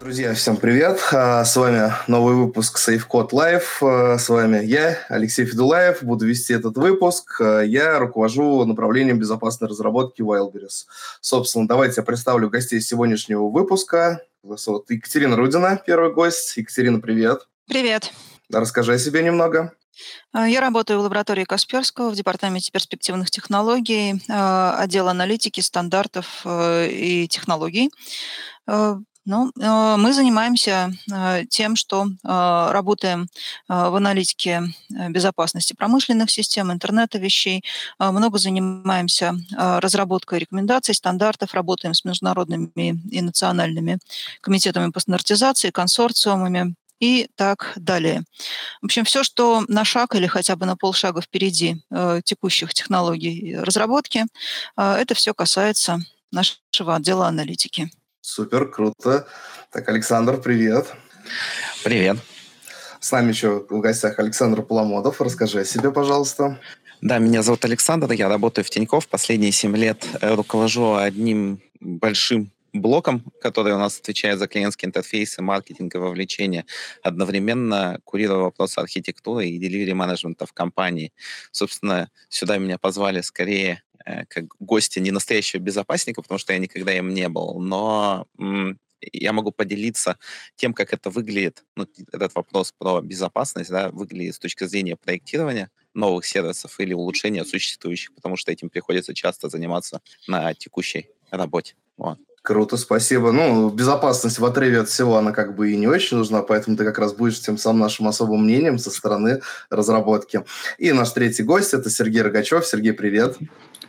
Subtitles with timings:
[0.00, 0.98] Друзья, всем привет!
[1.12, 3.62] А, с вами новый выпуск SafeCode Live.
[3.82, 7.38] А, с вами я, Алексей Федулаев, буду вести этот выпуск.
[7.42, 10.86] А, я руковожу направлением безопасной разработки Wildberries.
[11.20, 14.22] Собственно, давайте я представлю гостей сегодняшнего выпуска.
[14.42, 16.56] Вот Екатерина Рудина, первый гость.
[16.56, 17.46] Екатерина, привет!
[17.68, 18.10] Привет!
[18.50, 19.74] Расскажи о себе немного.
[20.32, 27.90] Я работаю в лаборатории Касперского в департаменте перспективных технологий, отдел аналитики, стандартов и технологий.
[29.26, 32.08] Ну, э, мы занимаемся э, тем, что э,
[32.72, 33.28] работаем
[33.68, 37.62] в аналитике безопасности промышленных систем, интернета вещей,
[37.98, 43.98] много занимаемся разработкой рекомендаций, стандартов, работаем с международными и национальными
[44.40, 48.22] комитетами по стандартизации, консорциумами и так далее.
[48.80, 51.82] В общем, все, что на шаг или хотя бы на полшага впереди
[52.24, 54.24] текущих технологий разработки,
[54.76, 55.98] это все касается
[56.30, 57.90] нашего отдела аналитики.
[58.20, 59.26] Супер, круто.
[59.72, 60.86] Так, Александр, привет.
[61.82, 62.18] Привет.
[63.00, 65.20] С нами еще в гостях Александр Поломодов.
[65.20, 66.60] Расскажи о себе, пожалуйста.
[67.00, 69.08] Да, меня зовут Александр, я работаю в Тинькофф.
[69.08, 75.42] Последние семь лет э, руковожу одним большим блоком, который у нас отвечает за клиентские интерфейсы,
[75.42, 76.66] маркетинг и вовлечение,
[77.02, 81.12] одновременно курирую вопросы архитектуры и деливери менеджмента в компании.
[81.52, 86.96] Собственно, сюда меня позвали скорее Э, как гостя не настоящего безопасника, потому что я никогда
[86.96, 88.26] им не был, но
[89.12, 90.18] я могу поделиться
[90.56, 95.70] тем, как это выглядит, ну, этот вопрос про безопасность, да, выглядит с точки зрения проектирования
[95.94, 101.74] новых сервисов или улучшения существующих, потому что этим приходится часто заниматься на текущей работе.
[101.96, 102.18] Вот.
[102.42, 103.32] Круто, спасибо.
[103.32, 106.84] Ну, безопасность в отрыве от всего, она как бы и не очень нужна, поэтому ты
[106.84, 110.44] как раз будешь тем самым нашим особым мнением со стороны разработки.
[110.78, 112.66] И наш третий гость– это Сергей Рогачев.
[112.66, 113.36] Сергей, привет.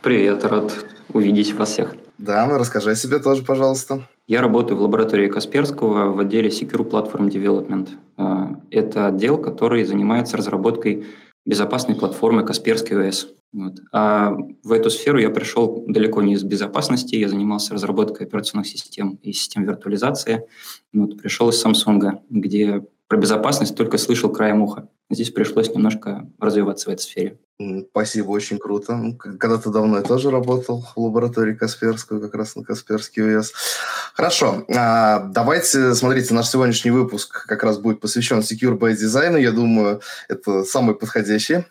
[0.02, 0.72] Привет, рад
[1.14, 1.94] увидеть вас всех.
[2.18, 4.06] Да, ну расскажи о себе тоже, пожалуйста.
[4.26, 7.88] Я работаю в лаборатории Касперского в отделе Secure Platform Development.
[8.16, 11.06] А, это отдел, который занимается разработкой
[11.46, 13.28] безопасной платформы Касперский ОС.
[13.52, 13.80] Вот.
[13.92, 19.18] А в эту сферу я пришел далеко не из безопасности, я занимался разработкой операционных систем
[19.22, 20.46] и систем виртуализации.
[20.92, 21.18] Вот.
[21.20, 24.88] Пришел из Samsung, где про безопасность только слышал краем уха.
[25.10, 27.38] Здесь пришлось немножко развиваться в этой сфере.
[27.90, 28.96] Спасибо, очень круто.
[28.96, 33.52] Ну, когда-то давно я тоже работал в лаборатории Касперского, как раз на Касперский УС.
[34.14, 39.38] Хорошо, а, давайте, смотрите, наш сегодняшний выпуск как раз будет посвящен Secure by Design.
[39.38, 41.66] Я думаю, это самый подходящий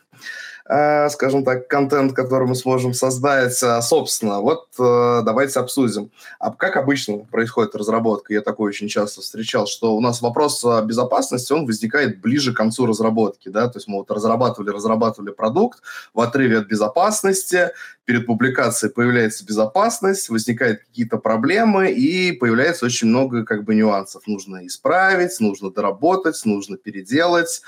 [1.09, 3.61] скажем так, контент, который мы сможем создать.
[3.61, 6.11] Э, собственно, вот э, давайте обсудим.
[6.39, 8.33] А как обычно происходит разработка?
[8.33, 12.85] Я такое очень часто встречал, что у нас вопрос безопасности, он возникает ближе к концу
[12.85, 15.81] разработки, да, то есть мы вот разрабатывали, разрабатывали продукт
[16.13, 17.71] в отрыве от безопасности,
[18.05, 24.23] перед публикацией появляется безопасность, возникают какие-то проблемы, и появляется очень много как бы нюансов.
[24.27, 27.61] Нужно исправить, нужно доработать, нужно переделать.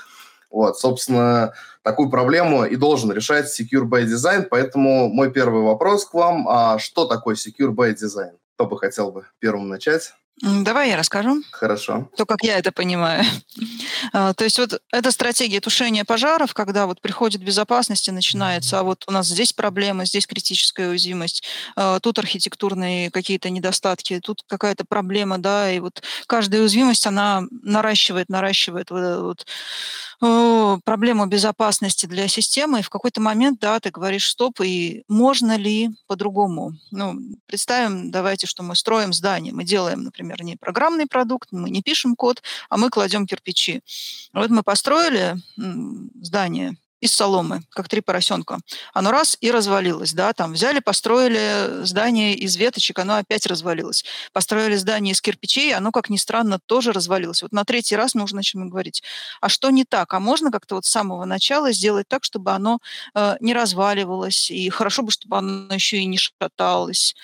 [0.54, 4.46] Вот, собственно, такую проблему и должен решать Secure by Design.
[4.48, 6.48] Поэтому мой первый вопрос к вам.
[6.48, 8.38] А что такое Secure by Design?
[8.54, 10.14] Кто бы хотел бы первым начать?
[10.42, 11.42] Давай я расскажу.
[11.52, 12.08] Хорошо.
[12.16, 13.24] То, как я это понимаю.
[14.12, 18.82] А, то есть вот эта стратегия тушения пожаров, когда вот приходит безопасность и начинается, а
[18.82, 21.44] вот у нас здесь проблема, здесь критическая уязвимость,
[21.76, 28.28] а, тут архитектурные какие-то недостатки, тут какая-то проблема, да, и вот каждая уязвимость, она наращивает,
[28.28, 29.44] наращивает вот,
[30.20, 35.56] вот проблему безопасности для системы, и в какой-то момент, да, ты говоришь, стоп, и можно
[35.56, 36.72] ли по-другому?
[36.90, 37.16] Ну,
[37.46, 42.16] представим, давайте, что мы строим здание, мы делаем, например, не программный продукт, мы не пишем
[42.16, 43.82] код, а мы кладем кирпичи.
[44.32, 48.58] Вот мы построили здание, из соломы, как три поросенка.
[48.94, 54.06] Оно раз и развалилось, да, там взяли, построили здание из веточек, оно опять развалилось.
[54.32, 57.42] Построили здание из кирпичей, оно, как ни странно, тоже развалилось.
[57.42, 59.02] Вот на третий раз нужно начнем говорить,
[59.42, 60.14] а что не так?
[60.14, 62.78] А можно как-то вот с самого начала сделать так, чтобы оно
[63.14, 67.14] э, не разваливалось, и хорошо бы, чтобы оно еще и не шаталось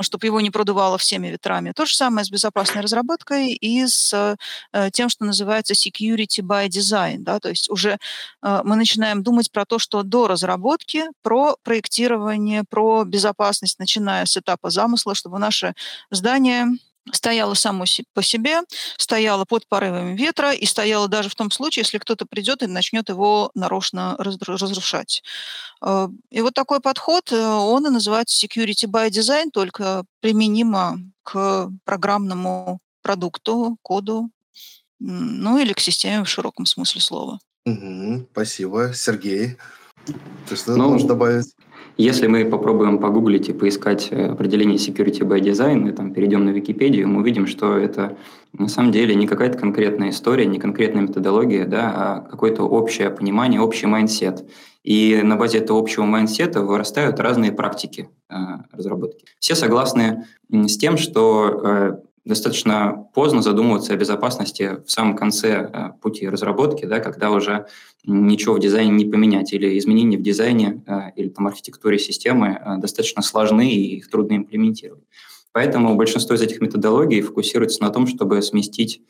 [0.00, 1.72] чтобы его не продувало всеми ветрами.
[1.72, 4.36] То же самое с безопасной разработкой и с
[4.72, 7.18] э, тем, что называется security by design.
[7.18, 7.38] Да?
[7.40, 7.98] То есть уже
[8.42, 14.36] э, мы начинаем думать про то, что до разработки, про проектирование, про безопасность, начиная с
[14.36, 15.74] этапа замысла, чтобы наше
[16.10, 16.66] здание
[17.10, 17.84] стояла само
[18.14, 18.60] по себе,
[18.96, 23.08] стояла под порывами ветра и стояла даже в том случае, если кто-то придет и начнет
[23.08, 25.22] его нарочно разрушать.
[25.84, 31.70] Э, и вот такой подход, э, он и называется security by design, только применимо к
[31.84, 34.30] программному продукту, коду,
[35.00, 37.40] ну или к системе в широком смысле слова.
[37.66, 38.92] Угу, спасибо.
[38.94, 39.56] Сергей,
[40.48, 41.54] ты что ну, можешь добавить?
[41.96, 46.50] Если мы попробуем погуглить и поискать э, определение security by design, и там перейдем на
[46.50, 48.16] Википедию, мы увидим, что это
[48.52, 53.60] на самом деле не какая-то конкретная история, не конкретная методология, да, а какое-то общее понимание,
[53.60, 54.44] общий mindset.
[54.82, 58.34] И на базе этого общего майндсета вырастают разные практики э,
[58.72, 59.24] разработки.
[59.38, 61.92] Все согласны с тем, что э,
[62.24, 67.66] достаточно поздно задумываться о безопасности в самом конце э, пути разработки, да, когда уже
[68.04, 72.76] ничего в дизайне не поменять, или изменения в дизайне э, или там архитектуре системы э,
[72.78, 75.04] достаточно сложны и их трудно имплементировать.
[75.52, 79.02] Поэтому большинство из этих методологий фокусируется на том, чтобы сместить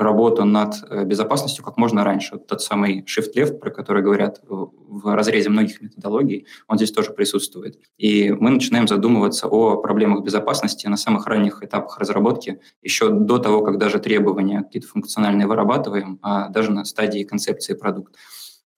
[0.00, 2.34] работу над э, безопасностью как можно раньше.
[2.34, 7.12] Вот тот самый shift left, про который говорят в разрезе многих методологий, он здесь тоже
[7.12, 7.78] присутствует.
[7.96, 13.62] И мы начинаем задумываться о проблемах безопасности на самых ранних этапах разработки, еще до того,
[13.62, 18.18] как даже требования какие-то функциональные вырабатываем, а даже на стадии концепции продукта.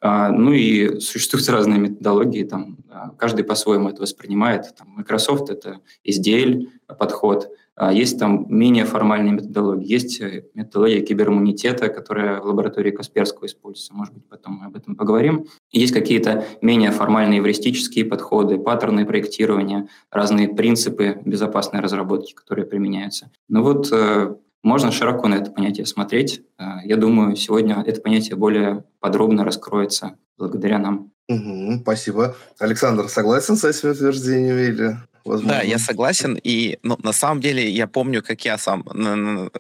[0.02, 4.74] Ну и существуют разные методологии, там, а, каждый по-своему это воспринимает.
[4.76, 6.68] Там, Microsoft— это SDL
[6.98, 7.48] подход,
[7.88, 9.90] есть там менее формальные методологии.
[9.90, 13.94] Есть э, методология кибериммунитета, которая в лаборатории Касперского используется.
[13.94, 15.46] Может быть, потом мы об этом поговорим.
[15.72, 23.30] Есть какие-то менее формальные эвристические подходы, паттерны проектирования, разные принципы безопасной разработки, которые применяются.
[23.48, 26.42] Ну вот э, можно широко на это понятие смотреть.
[26.58, 31.12] Э, я думаю, сегодня это понятие более подробно раскроется благодаря нам.
[31.28, 32.36] Угу, спасибо.
[32.58, 35.58] Александр, согласен с этими утверждениями или возможно.
[35.58, 36.38] Да, я согласен.
[36.42, 39.50] И ну, на самом деле я помню, как я сам ну,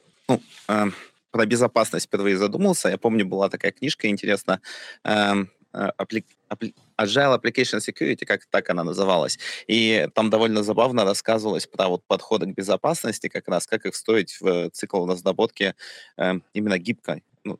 [0.68, 0.86] э,
[1.30, 2.88] про безопасность впервые задумался.
[2.88, 4.60] Я помню, была такая книжка, интересно,
[5.04, 9.38] э, апли, апли, Agile Application Security, как так она называлась.
[9.66, 14.36] И там довольно забавно рассказывалось про вот подходы к безопасности, как раз как их строить
[14.40, 15.74] в цикл разработки
[16.16, 17.58] э, именно гибкой ну,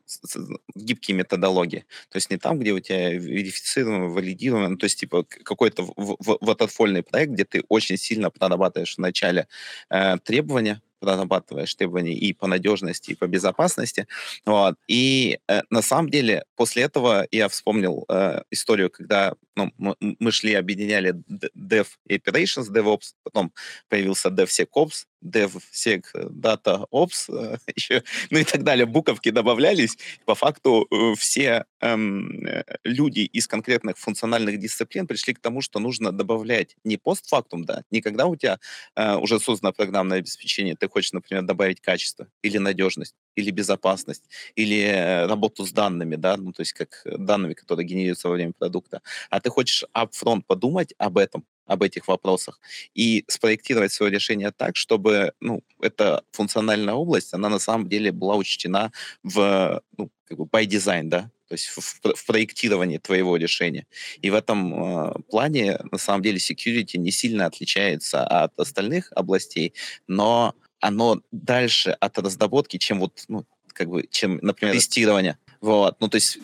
[0.75, 1.85] гибкие методологии.
[2.09, 7.03] То есть не там, где у тебя верифицировано, валидировано, ну, то есть типа какой-то вататфольный
[7.03, 9.47] проект, где ты очень сильно прорабатываешь в начале
[9.89, 14.07] э, требования, прорабатываешь требования и по надежности, и по безопасности.
[14.45, 14.75] Вот.
[14.87, 20.53] И э, на самом деле после этого я вспомнил э, историю, когда ну, мы шли,
[20.53, 21.15] объединяли
[21.57, 23.51] Dev и Operations, DevOps, потом
[23.89, 29.97] появился DevSecOps, DevSec Data Ops, э, еще, ну и так далее, буковки добавлялись.
[30.25, 35.79] По факту э, все эм, э, люди из конкретных функциональных дисциплин пришли к тому, что
[35.79, 38.59] нужно добавлять не постфактум, да, не когда у тебя
[38.95, 45.27] э, уже создано программное обеспечение, ты хочешь, например, добавить качество или надежность, или безопасность, или
[45.27, 49.39] работу с данными, да, ну, то есть как данными, которые генерируются во время продукта, а
[49.39, 52.59] ты хочешь upfront подумать об этом, об этих вопросах
[52.93, 58.35] и спроектировать свое решение так, чтобы ну, эта функциональная область, она на самом деле была
[58.35, 58.91] учтена
[59.23, 63.85] в ну, как бы by design, да, то есть в, в проектировании твоего решения.
[64.21, 69.73] И в этом э, плане, на самом деле, security не сильно отличается от остальных областей,
[70.07, 75.37] но оно дальше от разработки, чем вот, ну, как бы, чем, например, тестирование.
[75.61, 76.39] Вот, ну, то есть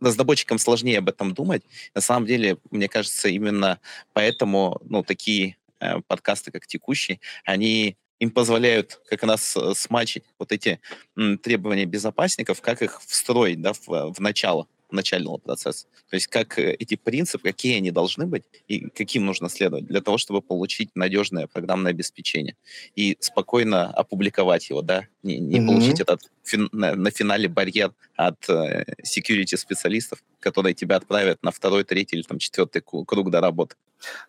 [0.00, 1.62] разработчикам сложнее об этом думать.
[1.94, 3.80] На самом деле, мне кажется, именно
[4.12, 10.52] поэтому, ну, такие э, подкасты, как текущий, они им позволяют как раз э, смачить вот
[10.52, 10.80] эти
[11.16, 15.86] м, требования безопасников, как их встроить да, в, в начало начального процесса.
[16.10, 20.00] То есть как э, эти принципы, какие они должны быть и каким нужно следовать для
[20.00, 22.56] того, чтобы получить надежное программное обеспечение
[22.96, 25.66] и спокойно опубликовать его, да, не, не mm-hmm.
[25.66, 31.50] получить этот фин, на, на финале барьер от э, security специалистов, которые тебя отправят на
[31.50, 33.76] второй, третий или там четвертый круг до работы.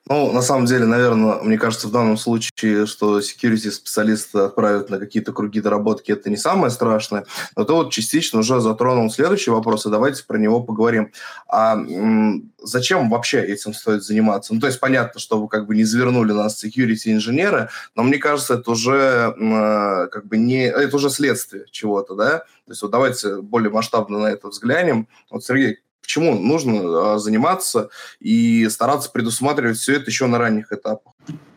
[0.08, 4.98] Ну, на самом деле, наверное, мне кажется, в данном случае, что security специалисты отправят на
[4.98, 7.26] какие-то круги доработки, это не самое страшное.
[7.56, 11.12] Но ты вот частично уже затронул следующий вопрос, и давайте про него поговорим.
[11.48, 14.54] А м- зачем вообще этим стоит заниматься?
[14.54, 18.18] Ну, то есть понятно, что вы как бы не завернули нас security инженеры, но мне
[18.18, 20.66] кажется, это уже м- как бы не...
[20.66, 22.40] Это уже следствие чего-то, да?
[22.40, 25.08] То есть вот давайте более масштабно на это взглянем.
[25.32, 27.90] Вот, Сергей, почему нужно а, заниматься
[28.20, 31.14] и стараться предусматривать все это еще на ранних этапах?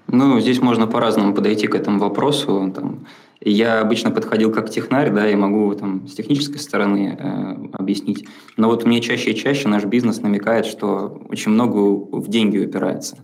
[0.08, 2.70] Ну, здесь можно по-разному подойти к этому вопросу.
[2.74, 3.06] Там,
[3.50, 8.26] я обычно подходил как технарь, да, и могу там с технической стороны э, объяснить.
[8.56, 13.18] Но вот мне чаще и чаще наш бизнес намекает, что очень много в деньги упирается.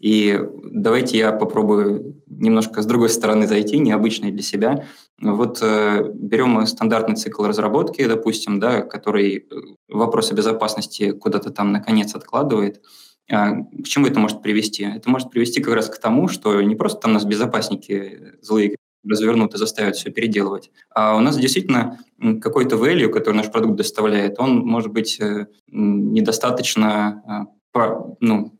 [0.00, 4.84] И давайте я попробую немножко с другой стороны зайти, необычной для себя.
[5.18, 9.54] Вот э, берем стандартный цикл разработки, допустим, да, который э,
[9.88, 12.82] вопросы безопасности куда-то там наконец откладывает.
[13.30, 14.84] А, к чему это может привести?
[14.84, 18.76] Это может привести как раз к тому, что не просто там нас безопасники злые
[19.08, 20.70] развернут и заставят все переделывать.
[20.94, 21.98] А у нас действительно
[22.40, 28.52] какой-то value, который наш продукт доставляет, он может быть э, недостаточно а, ну,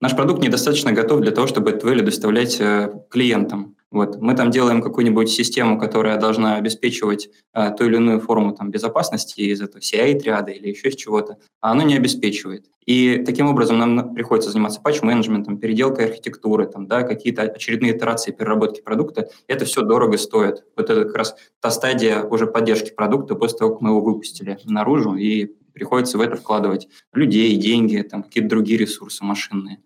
[0.00, 2.60] Наш продукт недостаточно готов для того, чтобы этот value доставлять
[3.08, 3.76] клиентам.
[3.92, 4.16] Вот.
[4.20, 9.42] Мы там делаем какую-нибудь систему, которая должна обеспечивать а, ту или иную форму там, безопасности
[9.42, 12.64] из этого CI-триада или еще из чего-то, а оно не обеспечивает.
[12.86, 18.80] И таким образом нам приходится заниматься патч-менеджментом, переделкой архитектуры, там, да, какие-то очередные итерации переработки
[18.80, 19.28] продукта.
[19.46, 20.64] Это все дорого стоит.
[20.74, 24.58] Вот это как раз та стадия уже поддержки продукта после того, как мы его выпустили
[24.64, 29.80] наружу, и приходится в это вкладывать людей, деньги, там, какие-то другие ресурсы машинные.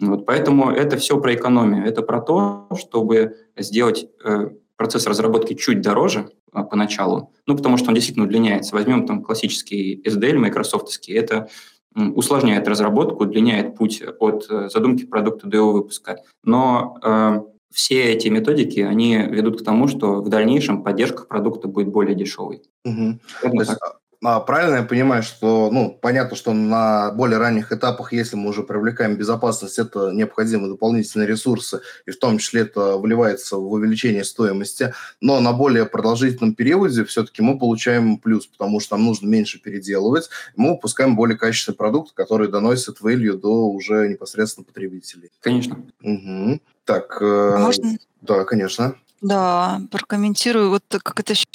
[0.00, 1.86] Вот, поэтому это все про экономию.
[1.86, 7.88] Это про то, чтобы сделать э, процесс разработки чуть дороже э, поначалу, ну, потому что
[7.88, 8.74] он действительно удлиняется.
[8.74, 11.48] Возьмем там классический SDL, майкрософтовский, это
[11.94, 16.18] усложняет разработку, удлиняет путь от э, задумки продукта до его выпуска.
[16.44, 17.40] Но э,
[17.72, 22.62] все эти методики, они ведут к тому, что в дальнейшем поддержка продукта будет более дешевой.
[22.84, 23.18] Угу.
[23.52, 28.50] Есть, а, правильно я понимаю, что, ну, понятно, что на более ранних этапах, если мы
[28.50, 34.24] уже привлекаем безопасность, это необходимы дополнительные ресурсы, и в том числе это вливается в увеличение
[34.24, 39.58] стоимости, но на более продолжительном периоде все-таки мы получаем плюс, потому что нам нужно меньше
[39.58, 45.30] переделывать, мы выпускаем более качественный продукт, который доносит value до уже непосредственно потребителей.
[45.40, 45.82] Конечно.
[46.02, 46.60] Угу.
[46.84, 47.96] Так, э, Можно?
[48.20, 48.96] да, конечно.
[49.20, 50.70] Да, прокомментирую.
[50.70, 51.46] Вот как это еще...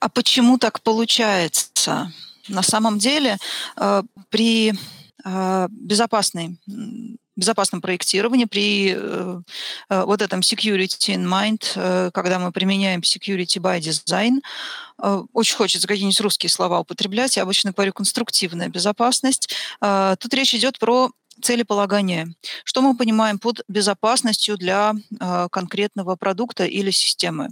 [0.00, 2.12] А почему так получается?
[2.48, 3.38] На самом деле
[3.76, 4.74] э, при
[5.24, 6.58] э, безопасной
[7.36, 9.40] безопасном проектировании, при э,
[9.90, 14.40] э, вот этом security in mind, э, когда мы применяем security by design,
[15.02, 19.54] э, очень хочется какие-нибудь русские слова употреблять, я обычно говорю конструктивная безопасность.
[19.80, 21.10] Тут речь идет про
[21.42, 22.34] целеполагание.
[22.64, 27.50] Что мы понимаем под безопасностью для э, конкретного продукта или системы?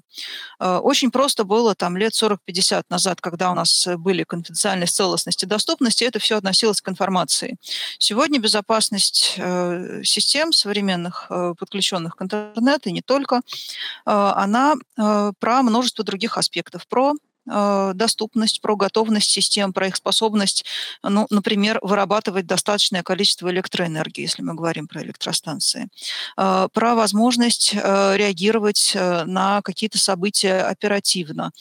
[0.60, 5.46] Э, очень просто было там лет 40-50 назад, когда у нас были конфиденциальность, целостность и
[5.46, 7.56] доступность, и это все относилось к информации.
[7.98, 13.40] Сегодня безопасность э, систем современных, э, подключенных к интернету, и не только, э,
[14.04, 20.64] она э, про множество других аспектов, про Э, доступность, про готовность систем, про их способность,
[21.02, 25.88] ну, например, вырабатывать достаточное количество электроэнергии, если мы говорим про электростанции,
[26.36, 31.52] э, про возможность э, реагировать на какие-то события оперативно,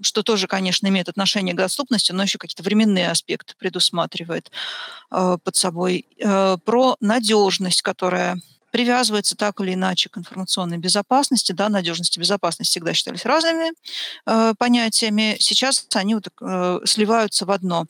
[0.00, 4.50] что тоже, конечно, имеет отношение к доступности, но еще какие-то временные аспекты предусматривает
[5.10, 8.40] под собой, про надежность, которая
[8.72, 11.52] привязывается так или иначе к информационной безопасности.
[11.52, 13.72] Да, надежность и безопасность всегда считались разными
[14.26, 15.36] э, понятиями.
[15.38, 17.86] Сейчас они вот, э, сливаются в одно.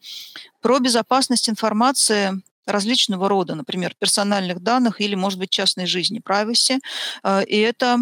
[0.61, 6.81] Про безопасность информации различного рода, например, персональных данных или, может быть, частной жизни, privacy.
[7.23, 7.99] Э, и это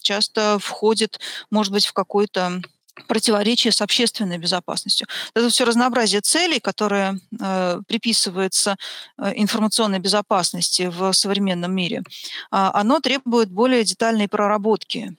[0.00, 1.18] часто входит,
[1.50, 2.62] может быть, в какой-то
[3.08, 5.06] противоречие с общественной безопасностью.
[5.34, 8.76] Это все разнообразие целей, которое э, приписывается
[9.18, 12.02] э, информационной безопасности в современном мире, э,
[12.50, 15.16] оно требует более детальной проработки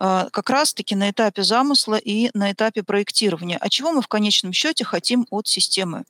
[0.00, 3.58] э, как раз-таки на этапе замысла и на этапе проектирования.
[3.60, 6.04] А чего мы в конечном счете хотим от системы?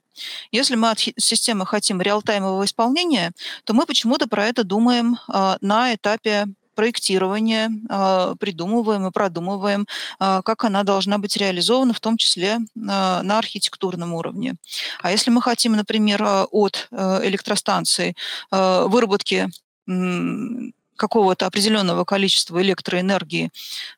[0.53, 3.33] Если мы от системы хотим реалтаймового исполнения,
[3.65, 6.47] то мы почему-то про это думаем э, на этапе
[6.81, 9.87] проектирования, а, придумываем и продумываем,
[10.19, 12.57] а, как она должна быть реализована, в том числе
[12.89, 14.55] а, на архитектурном уровне.
[15.03, 18.15] А если мы хотим, например, от э, электростанции
[18.51, 19.49] выработки
[21.01, 23.51] какого-то определенного количества электроэнергии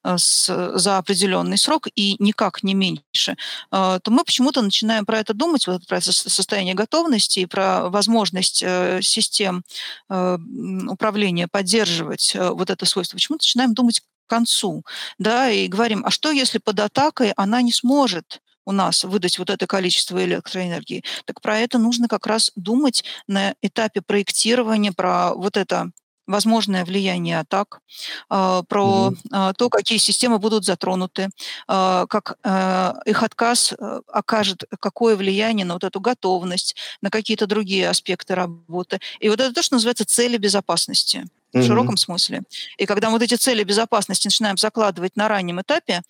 [0.04, 5.18] э, с, за определенный срок и никак не меньше, э, то мы почему-то начинаем про
[5.18, 9.64] это думать, вот про состояние готовности и про возможность э, систем
[10.08, 13.16] управления поддерживать вот это свойство.
[13.16, 14.84] Почему начинаем думать к концу,
[15.18, 19.50] да, и говорим, а что если под атакой она не сможет у нас выдать вот
[19.50, 21.02] это количество электроэнергии.
[21.24, 25.90] Так про это нужно как раз думать на этапе проектирования, про вот это
[26.26, 27.80] возможное влияние атак,
[28.28, 29.54] а, про mm-hmm.
[29.54, 31.28] то, какие системы будут затронуты,
[31.68, 32.38] а, как
[33.06, 39.00] их отказ э, окажет какое влияние на вот эту готовность, на какие-то другие аспекты работы.
[39.20, 41.66] И вот это то, что называется цели безопасности в mm-hmm.
[41.66, 42.42] широком смысле.
[42.78, 46.02] И когда мы вот эти цели безопасности начинаем закладывать на раннем этапе,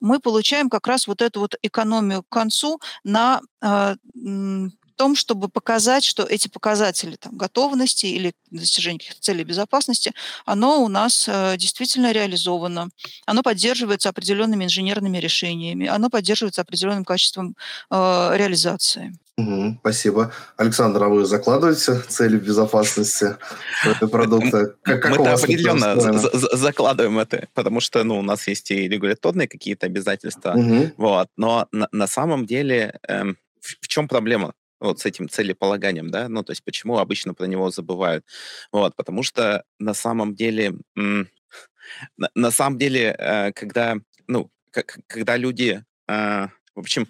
[0.00, 3.40] мы получаем как раз вот эту вот экономию к концу на
[5.02, 10.12] том, чтобы показать, что эти показатели там, готовности или достижения каких-то целей безопасности,
[10.44, 12.88] оно у нас э, действительно реализовано.
[13.26, 17.56] Оно поддерживается определенными инженерными решениями, оно поддерживается определенным качеством
[17.90, 19.18] э, реализации.
[19.38, 20.30] Угу, спасибо.
[20.56, 23.36] Александр, а вы закладываете цели безопасности
[24.00, 24.76] продукта?
[24.82, 25.96] Как, как Мы определенно
[26.56, 30.52] закладываем это, потому что ну, у нас есть и регуляторные какие-то обязательства.
[30.52, 30.92] Угу.
[30.96, 34.52] Вот, но на, на самом деле эм, в, в чем проблема?
[34.82, 38.24] Вот с этим целеполаганием, да, ну, то есть почему обычно про него забывают,
[38.72, 43.96] вот, потому что на самом деле, на, на самом деле, э, когда,
[44.26, 44.50] ну,
[45.06, 47.08] когда люди, э, в общем,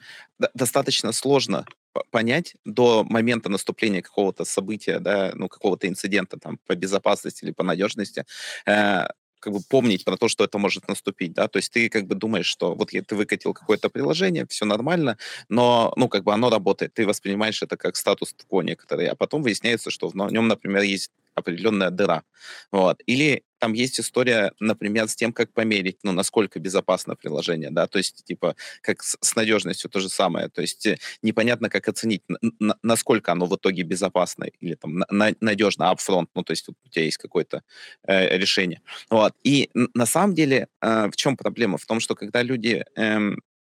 [0.54, 1.64] достаточно сложно
[2.10, 7.62] понять до момента наступления какого-то события, да, ну, какого-то инцидента там по безопасности или по
[7.62, 8.24] надежности,
[8.66, 9.06] э,
[9.42, 12.14] как бы помнить про то, что это может наступить, да, то есть ты как бы
[12.14, 15.18] думаешь, что вот ты выкатил какое-то приложение, все нормально,
[15.48, 19.90] но, ну, как бы оно работает, ты воспринимаешь это как статус-кво некоторые, а потом выясняется,
[19.90, 22.22] что в нем, например, есть определенная дыра.
[22.70, 23.00] Вот.
[23.06, 27.98] Или там есть история, например, с тем, как померить, ну, насколько безопасно приложение, да, то
[27.98, 32.22] есть, типа, как с, с надежностью то же самое, то есть э, непонятно, как оценить,
[32.58, 36.88] на, насколько оно в итоге безопасно или там на, надежно upfront, ну, то есть у
[36.88, 37.62] тебя есть какое-то
[38.04, 38.82] э, решение.
[39.10, 39.32] Вот.
[39.44, 41.78] И на самом деле э, в чем проблема?
[41.78, 43.18] В том, что когда люди э,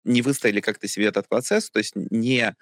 [0.05, 2.55] не выстроили как-то себе этот процесс, то есть не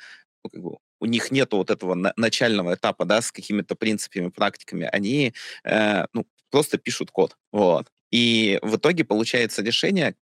[0.44, 4.30] ну, как бы, у них нет вот этого на- начального этапа, да, с какими-то принципами,
[4.30, 7.88] практиками, они э, ну, просто пишут код, вот.
[8.12, 10.16] И в итоге получается решение,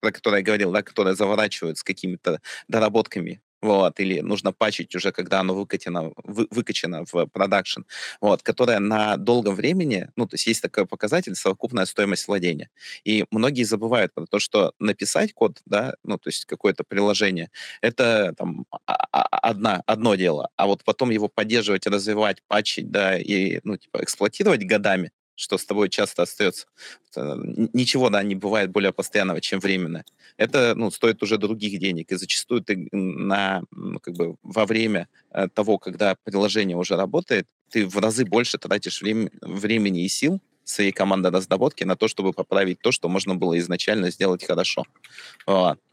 [0.00, 5.12] про которое я говорил, да, которое заворачивают с какими-то доработками вот, или нужно пачить уже,
[5.12, 7.82] когда оно выкачано, вы, выкачано в продакшн,
[8.22, 12.70] вот, которая на долгом времени, ну, то есть есть такой показатель, совокупная стоимость владения.
[13.04, 17.50] И многие забывают про то, что написать код, да, ну, то есть какое-то приложение,
[17.82, 23.76] это там одна, одно дело, а вот потом его поддерживать, развивать, пачить, да, и, ну,
[23.76, 26.66] типа, эксплуатировать годами, что с тобой часто остается.
[27.16, 30.04] Ничего, да, не бывает более постоянного, чем временное.
[30.36, 35.08] Это, ну, стоит уже других денег, и зачастую ты на, ну, как бы во время
[35.30, 40.40] э, того, когда приложение уже работает, ты в разы больше тратишь время, времени и сил
[40.64, 44.84] своей команды разработки на то, чтобы поправить то, что можно было изначально сделать хорошо.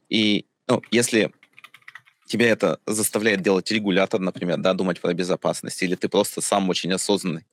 [0.10, 1.32] И ну, если
[2.28, 6.94] тебя это заставляет делать регулятор, например, да, думать про безопасность, или ты просто сам очень
[6.94, 7.46] осознанный,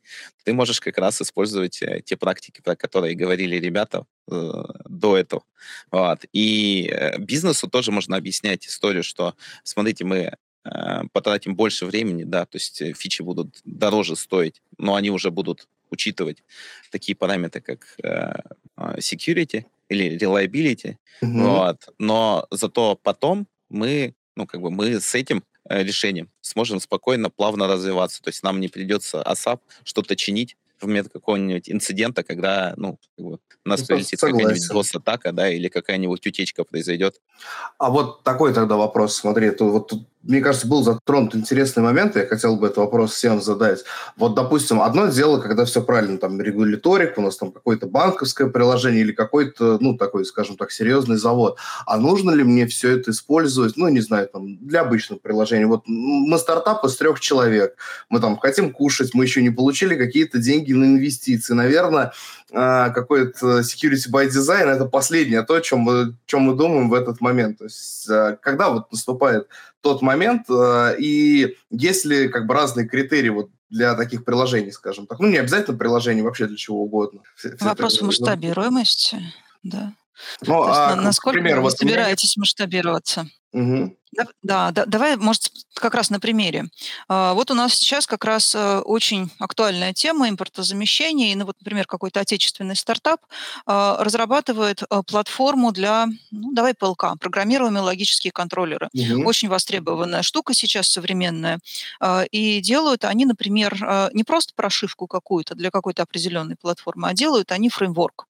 [0.44, 4.52] ты можешь как раз использовать э, те практики, про которые говорили ребята э,
[4.88, 5.44] до этого.
[5.90, 6.24] Вот.
[6.32, 12.44] И э, бизнесу тоже можно объяснять историю, что, смотрите, мы э, потратим больше времени, да,
[12.44, 16.42] то есть э, фичи будут дороже стоить, но они уже будут учитывать
[16.90, 18.34] такие параметры, как э,
[18.76, 21.42] а, security или reliability, mm-hmm.
[21.42, 21.88] вот.
[21.98, 27.66] но зато потом мы ну, как бы мы с этим э, решением сможем спокойно, плавно
[27.68, 28.22] развиваться.
[28.22, 33.24] То есть нам не придется ASAP что-то чинить в момент какого-нибудь инцидента, когда, ну, как
[33.24, 37.20] бы, нас ну, прилетит какая-нибудь DOS-атака, да, или какая-нибудь утечка произойдет.
[37.78, 42.16] А вот такой тогда вопрос, смотри, тут, вот тут мне кажется, был затронут интересный момент,
[42.16, 43.84] я хотел бы этот вопрос всем задать.
[44.16, 49.02] Вот, допустим, одно дело, когда все правильно, там, регуляторик, у нас там какое-то банковское приложение
[49.02, 51.58] или какой-то, ну, такой, скажем так, серьезный завод.
[51.86, 55.66] А нужно ли мне все это использовать, ну, не знаю, там, для обычных приложений?
[55.66, 57.76] Вот мы стартап из трех человек,
[58.08, 61.54] мы там хотим кушать, мы еще не получили какие-то деньги на инвестиции.
[61.54, 62.12] Наверное,
[62.52, 66.94] а, какой-то security by design– это последнее то, о чем мы, чем мы думаем в
[66.94, 67.58] этот момент.
[67.58, 69.48] То есть, а, когда вот наступает
[69.84, 75.06] тот момент, э, и есть ли как бы разные критерии вот для таких приложений, скажем
[75.06, 75.20] так.
[75.20, 77.20] Ну, не обязательно приложений, вообще для чего угодно.
[77.60, 79.20] Вопрос масштабируемости,
[79.62, 79.92] да.
[80.46, 82.42] Ну, а, насколько примеру, вы вот собираетесь меня...
[82.42, 83.26] масштабироваться?
[83.54, 83.96] Угу.
[84.42, 86.66] Да, да, давай, может, как раз на примере.
[87.08, 91.32] А, вот у нас сейчас как раз э, очень актуальная тема импортозамещения.
[91.32, 93.20] И, ну, вот, например, какой-то отечественный стартап
[93.66, 98.88] а, разрабатывает э, платформу для, ну, давай ПЛК, программируемые логические контроллеры.
[98.94, 99.24] Угу.
[99.24, 101.58] Очень востребованная штука сейчас современная.
[102.00, 103.74] А, и делают они, например,
[104.12, 108.26] не просто прошивку какую-то для какой-то определенной платформы, а делают они фреймворк.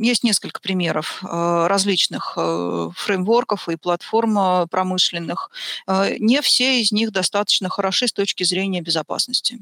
[0.00, 3.89] Есть несколько примеров различных э, фреймворков и платформ
[4.70, 5.50] промышленных,
[5.86, 9.58] э, не все из них достаточно хороши с точки зрения безопасности.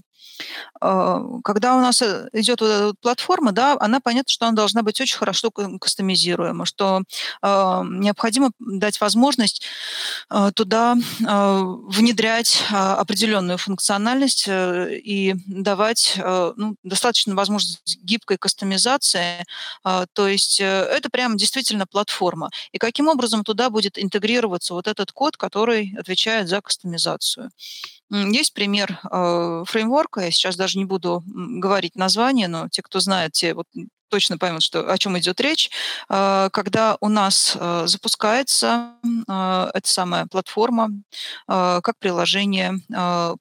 [0.80, 4.82] Э, когда у нас э, идет вот эта платформа, да, она понятно, что она должна
[4.82, 7.02] быть очень хорошо кастомизируема, что
[7.42, 9.62] необходимо дать возможность
[10.54, 19.44] туда внедрять определенную функциональность и давать ну, достаточно возможность гибкой кастомизации.
[19.82, 22.50] То есть это прямо действительно платформа.
[22.72, 27.50] И каким образом туда будет интегрироваться вот этот код, который отвечает за кастомизацию.
[28.10, 33.32] Есть пример э, фреймворка, я сейчас даже не буду говорить название, но те, кто знает,
[33.32, 33.66] те вот
[34.08, 35.70] точно поймут, что, о чем идет речь,
[36.08, 38.94] э, когда у нас э, запускается
[39.28, 40.88] эта самая платформа
[41.46, 42.74] как приложение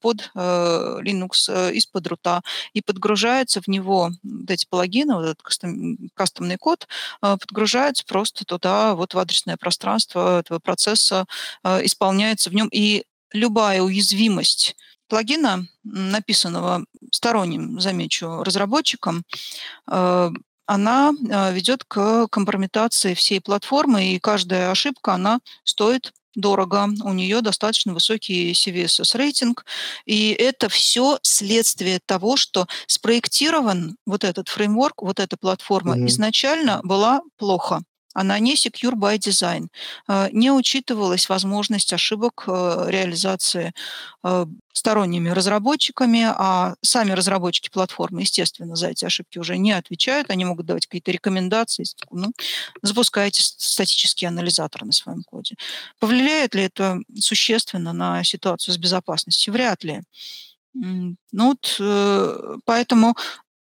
[0.02, 2.42] под Linux из-под рута
[2.74, 6.88] и подгружается в него вот эти плагины, вот этот кастом, кастомный код,
[7.22, 11.26] подгружается просто туда, вот в адресное пространство этого процесса,
[11.64, 12.68] исполняется в нем.
[12.72, 14.76] И любая уязвимость
[15.08, 19.24] плагина, написанного сторонним, замечу, разработчиком,
[19.90, 20.32] э,
[20.66, 27.42] она э, ведет к компрометации всей платформы, и каждая ошибка, она стоит дорого, у нее
[27.42, 29.66] достаточно высокий CVSS рейтинг,
[30.06, 36.08] и это все следствие того, что спроектирован вот этот фреймворк, вот эта платформа mm-hmm.
[36.08, 37.82] изначально была плохо
[38.18, 39.68] она не secure by design.
[40.08, 43.74] Э, не учитывалась возможность ошибок э, реализации
[44.24, 50.46] э, сторонними разработчиками, а сами разработчики платформы, естественно, за эти ошибки уже не отвечают, они
[50.46, 52.32] могут давать какие-то рекомендации, ну,
[52.82, 55.56] запускайте статический анализатор на своем коде.
[56.00, 59.54] Повлияет ли это существенно на ситуацию с безопасностью?
[59.54, 60.02] Вряд ли.
[60.74, 61.82] Ну вот,
[62.66, 63.16] поэтому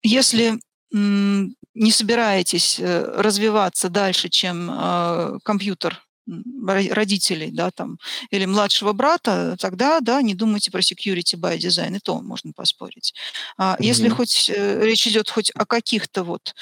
[0.04, 0.60] если
[0.94, 7.98] не собираетесь э, развиваться дальше, чем э, компьютер родителей, да, там,
[8.30, 13.14] или младшего брата, тогда, да, не думайте про security by design, и то можно поспорить.
[13.58, 13.84] А mm-hmm.
[13.86, 16.54] Если хоть э, речь идет хоть о каких-то вот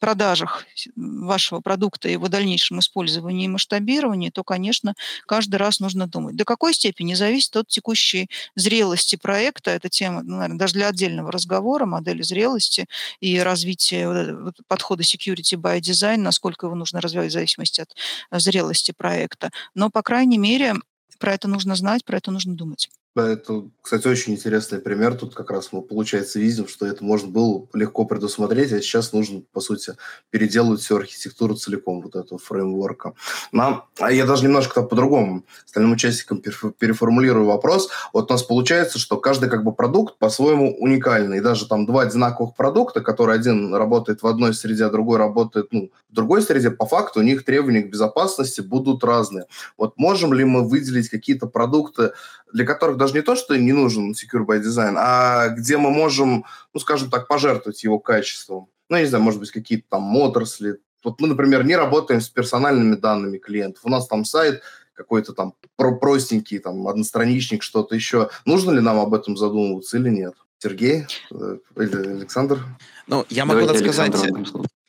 [0.00, 4.94] продажах вашего продукта и его дальнейшем использовании и масштабировании, то, конечно,
[5.26, 6.36] каждый раз нужно думать.
[6.36, 9.70] До какой степени зависит от текущей зрелости проекта.
[9.70, 12.86] Эта тема, ну, наверное, даже для отдельного разговора, модели зрелости
[13.20, 14.36] и развития
[14.66, 19.50] подхода security by design, насколько его нужно развивать в зависимости от зрелости проекта.
[19.74, 20.74] Но, по крайней мере,
[21.18, 22.88] про это нужно знать, про это нужно думать.
[23.16, 25.16] Это, кстати, очень интересный пример.
[25.16, 29.42] Тут как раз мы, получается, видим, что это можно было легко предусмотреть, а сейчас нужно,
[29.52, 29.94] по сути,
[30.30, 33.14] переделывать всю архитектуру целиком вот этого фреймворка.
[33.50, 37.90] Но а я даже немножко по-другому остальным участникам переформулирую вопрос.
[38.12, 41.38] Вот у нас получается, что каждый как бы продукт по-своему уникальный.
[41.38, 45.72] И даже там два одинаковых продукта, которые один работает в одной среде, а другой работает
[45.72, 49.46] ну, в другой среде, по факту у них требования к безопасности будут разные.
[49.76, 52.12] Вот можем ли мы выделить какие-то продукты,
[52.52, 56.44] для которых даже не то, что не нужен Secure by Design, а где мы можем,
[56.74, 58.68] ну, скажем так, пожертвовать его качеством.
[58.88, 60.78] Ну, я не знаю, может быть, какие-то там отрасли.
[61.04, 63.84] Вот мы, например, не работаем с персональными данными клиентов.
[63.84, 68.30] У нас там сайт какой-то там простенький, там, одностраничник, что-то еще.
[68.44, 70.34] Нужно ли нам об этом задумываться или нет?
[70.58, 72.58] Сергей э, или Александр?
[73.06, 74.12] Ну, я могу Давайте рассказать...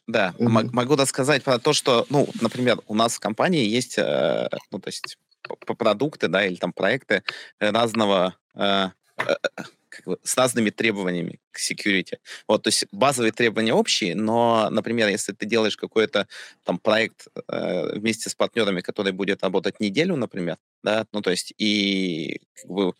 [0.08, 0.70] Да, mm-hmm.
[0.74, 4.90] могу рассказать про то, что, ну, например, у нас в компании есть, э, ну, то
[4.90, 5.18] есть
[5.78, 7.24] продукты, да, или там проекты
[7.60, 9.36] разного э, э,
[9.90, 12.18] как бы, с разными требованиями к security.
[12.48, 16.28] Вот, то есть базовые требования общие, но, например, если ты делаешь какой-то
[16.64, 21.54] там проект э, вместе с партнерами, который будет работать неделю, например, да, ну, то есть
[21.58, 22.94] и как бы,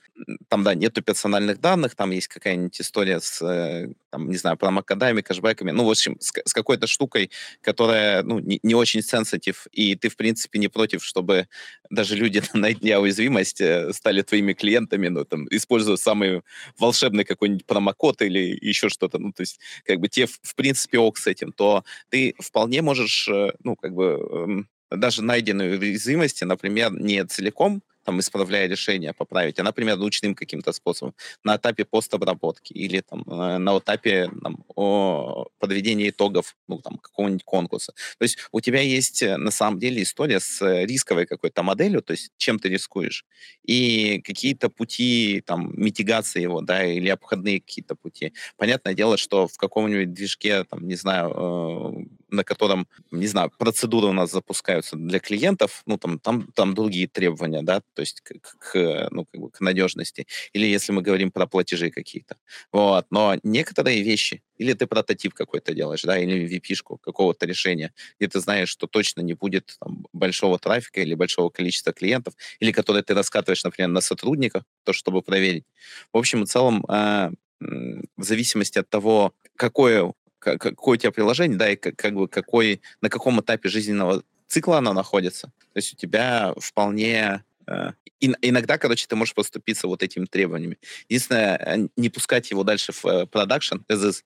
[0.50, 5.22] там, да, нету персональных данных, там есть какая-нибудь история с, э, там, не знаю, промокодами,
[5.22, 9.96] кэшбэками, ну, в общем, с, с какой-то штукой, которая, ну, не, не очень сенситив, и
[9.96, 11.48] ты, в принципе, не против, чтобы
[11.90, 16.42] даже люди, найдя уязвимость, э, стали твоими клиентами, ну, там, используя самый
[16.78, 21.18] волшебный какой-нибудь промокод или еще что-то, ну, то есть, как бы, те, в принципе, ок
[21.18, 26.92] с этим, то ты вполне можешь, э, ну, как бы, эм, даже найденные уязвимости, например,
[26.94, 33.02] не целиком там, исправляя решение, поправить, а, например, ручным каким-то способом, на этапе постобработки или
[33.02, 37.94] там, э, на этапе там, о подведении итогов ну, там, какого-нибудь конкурса.
[38.18, 42.02] То есть у тебя есть э, на самом деле история с э, рисковой какой-то моделью,
[42.02, 43.26] то есть чем ты рискуешь,
[43.64, 48.34] и какие-то пути там, митигации его, да, или обходные какие-то пути.
[48.58, 54.14] Понятное дело, что в каком-нибудь движке, там, не знаю, на котором, не знаю, процедуры у
[54.14, 59.08] нас запускаются для клиентов, ну, там, там, там другие требования, да, то есть к, к,
[59.12, 62.38] ну, как бы к надежности, или если мы говорим про платежи какие-то.
[62.72, 63.06] Вот.
[63.12, 68.40] Но некоторые вещи, или ты прототип какой-то делаешь, да, или vp какого-то решения, где ты
[68.40, 73.14] знаешь, что точно не будет там, большого трафика или большого количества клиентов, или которые ты
[73.14, 75.66] раскатываешь, например, на сотрудниках, то, чтобы проверить.
[76.14, 81.70] В общем и целом, э, в зависимости от того, какое какое у тебя приложение, да,
[81.70, 85.48] и как, как бы какой, на каком этапе жизненного цикла оно находится.
[85.74, 90.78] То есть у тебя вполне Э, иногда, короче, ты можешь поступиться вот этими требованиями.
[91.10, 93.78] Единственное, э, не пускать его дальше в э, продакшн,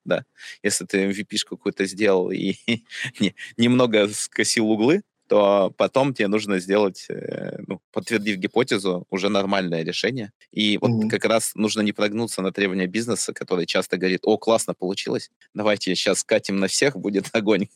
[0.06, 0.25] да.
[0.63, 2.56] Если ты MVP какую-то сделал и
[3.58, 10.31] немного скосил углы, то потом тебе нужно сделать, э, ну, подтвердив гипотезу, уже нормальное решение.
[10.51, 11.09] И вот mm-hmm.
[11.09, 15.95] как раз нужно не прогнуться на требования бизнеса, который часто говорит, о, классно получилось, давайте
[15.95, 17.67] сейчас катим на всех, будет огонь.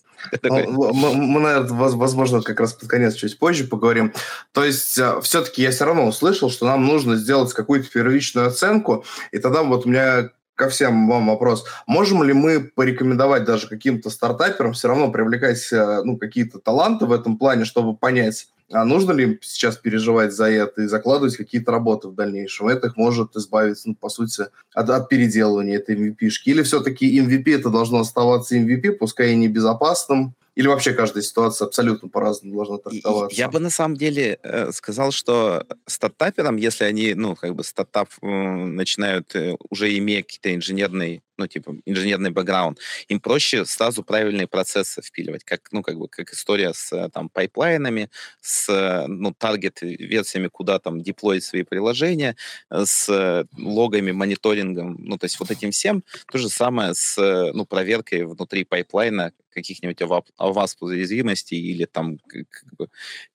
[0.43, 4.13] Ну, мы, мы, наверное, возможно, как раз под конец чуть позже поговорим.
[4.51, 9.05] То есть э, все-таки я все равно услышал, что нам нужно сделать какую-то первичную оценку,
[9.31, 11.65] и тогда вот у меня ко всем вам вопрос.
[11.87, 17.37] Можем ли мы порекомендовать даже каким-то стартаперам все равно привлекать ну, какие-то таланты в этом
[17.37, 22.13] плане, чтобы понять, А нужно ли сейчас переживать за это и закладывать какие-то работы в
[22.13, 22.67] дальнейшем?
[22.67, 24.43] Это их может избавиться, ну, по сути,
[24.73, 26.49] от, от переделывания этой MVP-шки.
[26.49, 31.67] Или все-таки MVP это должно оставаться MVP, пускай и не безопасным, или вообще каждая ситуация
[31.67, 33.39] абсолютно по-разному должна трактоваться?
[33.39, 38.09] Я бы на самом деле э, сказал, что стартаперам, если они, ну, как бы стартап
[38.21, 44.45] э, начинают, э, уже имея какие-то инженерные ну, типа, инженерный бэкграунд, им проще сразу правильные
[44.45, 48.09] процессы впиливать, как, ну, как бы, как история с, там, пайплайнами,
[48.41, 52.35] с, ну, таргет-версиями, куда там деплоить свои приложения,
[52.69, 56.03] с логами, мониторингом, ну, то есть вот этим всем.
[56.29, 57.17] То же самое с,
[57.53, 60.01] ну, проверкой внутри пайплайна каких-нибудь
[60.37, 62.19] OWASP уязвимостей или там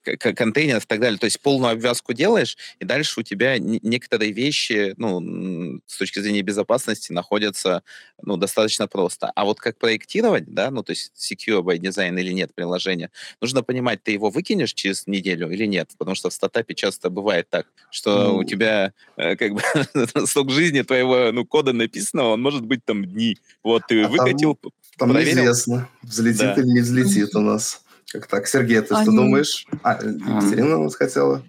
[0.03, 1.19] контейнеров и так далее.
[1.19, 6.43] То есть полную обвязку делаешь, и дальше у тебя некоторые вещи, ну, с точки зрения
[6.43, 7.83] безопасности находятся
[8.23, 9.31] ну, достаточно просто.
[9.35, 13.11] А вот как проектировать, да, ну, то есть secure by design или нет приложения,
[13.41, 17.49] нужно понимать, ты его выкинешь через неделю или нет, потому что в стартапе часто бывает
[17.51, 18.39] так, что мм.
[18.39, 19.63] у тебя э, как бы
[20.27, 23.39] срок жизни твоего, ну, кода написанного, он может быть там дни.
[23.63, 25.39] Вот ты а выкатил, там, там проверил.
[25.39, 26.55] неизвестно, взлетит да.
[26.55, 27.83] или не взлетит у нас.
[28.11, 29.05] Как так, Сергей, ты Они...
[29.05, 29.67] что думаешь?
[29.83, 31.43] А, Екатерина у нас хотела.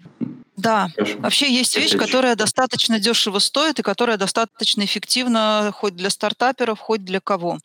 [0.56, 1.18] Да, Хорошо.
[1.18, 7.04] вообще есть вещь, которая достаточно дешево стоит и которая достаточно эффективна хоть для стартаперов, хоть
[7.04, 7.58] для кого.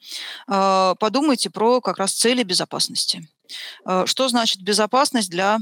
[0.48, 3.28] А, подумайте про как раз цели безопасности.
[3.86, 5.58] Э, что значит безопасность для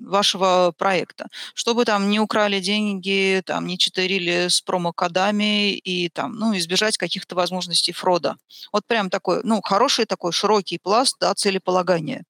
[0.00, 1.28] вашего проекта?
[1.54, 7.34] Чтобы там не украли деньги, там не читерили с промокодами и там, ну, избежать каких-то
[7.36, 8.36] возможностей фрода.
[8.72, 12.24] Вот прям такой, ну, хороший такой широкий пласт, да, целеполагания.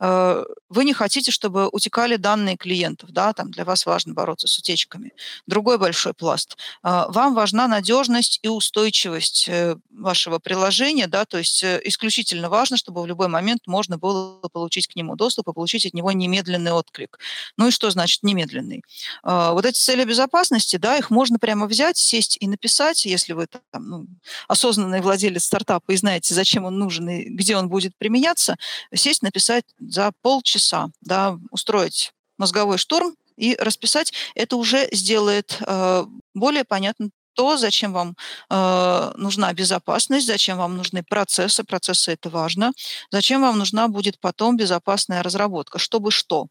[0.00, 4.58] Э, вы не хотите, чтобы утекали данные клиентов, да, там для вас важно бороться с
[4.58, 5.12] утечками.
[5.46, 6.56] Другой большой пласт.
[6.82, 9.50] Э, вам важна надежность и устойчивость
[9.90, 14.96] вашего приложения, да, то есть исключительно важно, чтобы в любой момент можно было получить к
[14.96, 17.18] нему доступ и получить от него немедленный отклик.
[17.56, 18.82] Ну и что значит немедленный?
[19.22, 23.46] А, вот эти цели безопасности, да, их можно прямо взять, сесть и написать, если вы
[23.46, 24.06] там, ну,
[24.48, 28.56] осознанный владелец стартапа и знаете, зачем он нужен и где он будет применяться,
[28.94, 36.64] сесть, написать за полчаса, да, устроить мозговой штурм, и расписать, это уже сделает э, более
[36.64, 38.16] понятно то, зачем вам
[38.50, 42.72] э, нужна безопасность, зачем вам нужны процессы, процессы это важно,
[43.12, 46.48] зачем вам нужна будет потом безопасная разработка, чтобы что,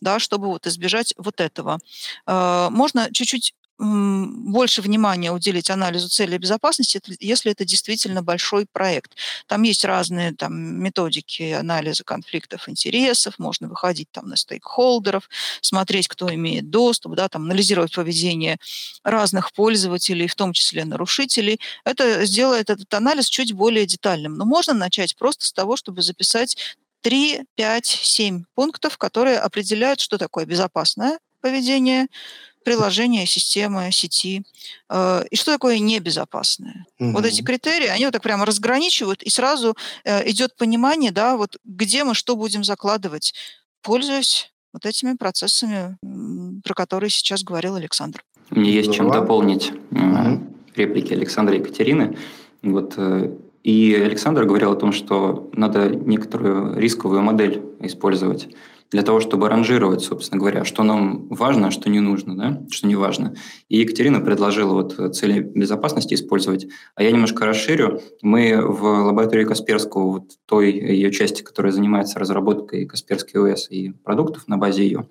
[0.00, 1.78] да, чтобы вот избежать вот этого.
[2.26, 9.16] Э, можно чуть-чуть больше внимания уделить анализу цели безопасности, если это действительно большой проект.
[9.46, 15.28] Там есть разные там, методики анализа конфликтов интересов, можно выходить там на стейкхолдеров,
[15.62, 18.58] смотреть, кто имеет доступ, да, там, анализировать поведение
[19.02, 21.58] разных пользователей, в том числе нарушителей.
[21.84, 24.34] Это сделает этот анализ чуть более детальным.
[24.34, 30.18] Но можно начать просто с того, чтобы записать 3, 5, 7 пунктов, которые определяют, что
[30.18, 32.08] такое безопасное поведение,
[32.64, 34.42] приложения, системы, сети.
[34.88, 36.86] Э, и что такое небезопасное?
[36.98, 37.12] Угу.
[37.12, 41.58] Вот эти критерии, они вот так прямо разграничивают, и сразу э, идет понимание, да, вот
[41.64, 43.34] где мы что будем закладывать,
[43.82, 45.96] пользуясь вот этими процессами,
[46.62, 48.22] про которые сейчас говорил Александр.
[48.50, 50.46] Мне есть чем дополнить угу.
[50.76, 52.16] реплики Александра и Екатерины.
[52.62, 52.96] Вот,
[53.62, 58.48] и Александр говорил о том, что надо некоторую рисковую модель использовать
[58.90, 62.86] для того, чтобы ранжировать, собственно говоря, что нам важно, а что не нужно, да, что
[62.86, 63.34] не важно.
[63.68, 68.00] И Екатерина предложила вот цели безопасности использовать, а я немножко расширю.
[68.22, 74.48] Мы в лаборатории Касперского, вот той ее части, которая занимается разработкой Касперской ОС и продуктов
[74.48, 75.08] на базе ее,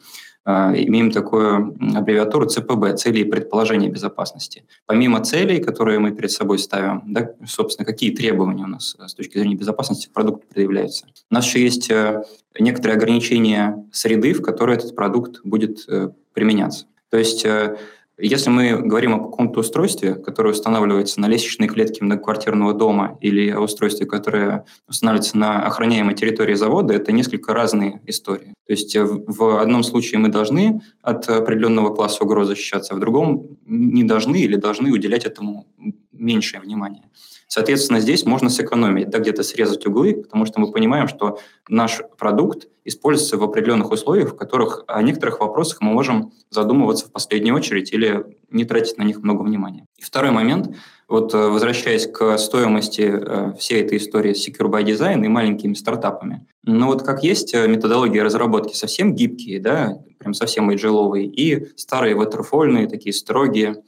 [0.75, 4.63] имеем такую аббревиатуру ЦПБ– цели и предположения безопасности.
[4.85, 9.38] Помимо целей, которые мы перед собой ставим, да, собственно, какие требования у нас с точки
[9.38, 11.05] зрения безопасности к продукту предъявляются.
[11.29, 12.23] У нас еще есть э,
[12.59, 16.85] некоторые ограничения среды, в которой этот продукт будет э, применяться.
[17.09, 17.77] То есть э,
[18.19, 23.62] если мы говорим о каком-то устройстве, которое устанавливается на лестничной клетке многоквартирного дома или о
[23.62, 28.53] устройстве, которое устанавливается на охраняемой территории завода, это несколько разные истории.
[28.67, 33.58] То есть э, в одном случае мы должны от определенного класса угрозы защищаться, в другом
[33.65, 35.67] не должны или должны уделять этому
[36.12, 37.03] меньшее внимание.
[37.51, 42.67] Соответственно, здесь можно сэкономить, да, где-то срезать углы, потому что мы понимаем, что наш продукт
[42.85, 47.91] используется в определенных условиях, в которых о некоторых вопросах мы можем задумываться в последнюю очередь
[47.91, 49.88] или не тратить на них много внимания.
[49.97, 50.75] И второй момент,
[51.07, 55.73] вот э, возвращаясь к стоимости э, всей этой истории с Secure by Design и маленькими
[55.73, 56.45] стартапами.
[56.63, 62.15] Ну вот как есть э, методологии разработки совсем гибкие, да, прям совсем agile и старые
[62.15, 63.81] waterfall такие строгие,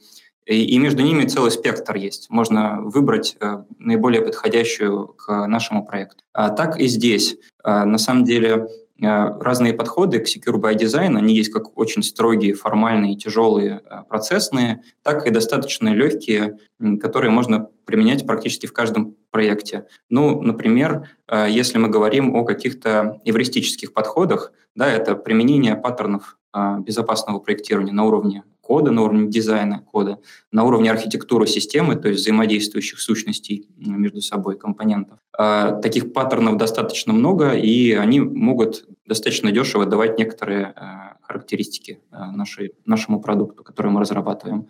[0.46, 2.28] и, между ними целый спектр есть.
[2.28, 6.24] Можно выбрать э, наиболее подходящую к нашему проекту.
[6.32, 7.36] А так и здесь.
[7.64, 12.54] Э, на самом деле разные подходы к Secure by Design, они есть как очень строгие,
[12.54, 16.58] формальные, тяжелые, процессные, так и достаточно легкие,
[17.00, 19.86] которые можно применять практически в каждом проекте.
[20.08, 21.08] Ну, например,
[21.48, 28.44] если мы говорим о каких-то эвристических подходах, да, это применение паттернов безопасного проектирования на уровне
[28.62, 30.18] кода, на уровне дизайна кода,
[30.52, 35.18] на уровне архитектуры системы, то есть взаимодействующих сущностей между собой, компонентов.
[35.36, 42.30] А, таких паттернов достаточно много, и они могут достаточно дешево давать некоторые а, характеристики а,
[42.30, 44.68] нашей, нашему продукту, который мы разрабатываем.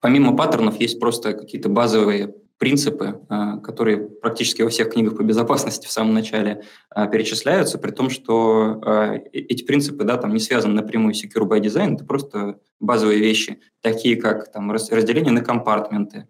[0.00, 5.86] Помимо паттернов есть просто какие-то базовые принципы, а, которые практически во всех книгах по безопасности
[5.86, 10.74] в самом начале а, перечисляются, при том, что а, эти принципы да, там не связаны
[10.74, 16.28] напрямую с Secure by Design, это просто базовые вещи, такие как там, разделение на компартменты,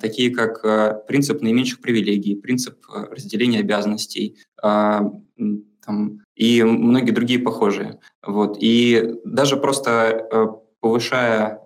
[0.00, 2.78] такие как принцип наименьших привилегий, принцип
[3.10, 8.00] разделения обязанностей, там, и многие другие похожие.
[8.26, 8.56] Вот.
[8.60, 11.60] И даже просто повышая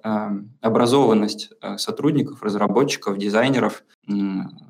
[0.61, 3.85] образованность э, сотрудников, разработчиков, дизайнеров,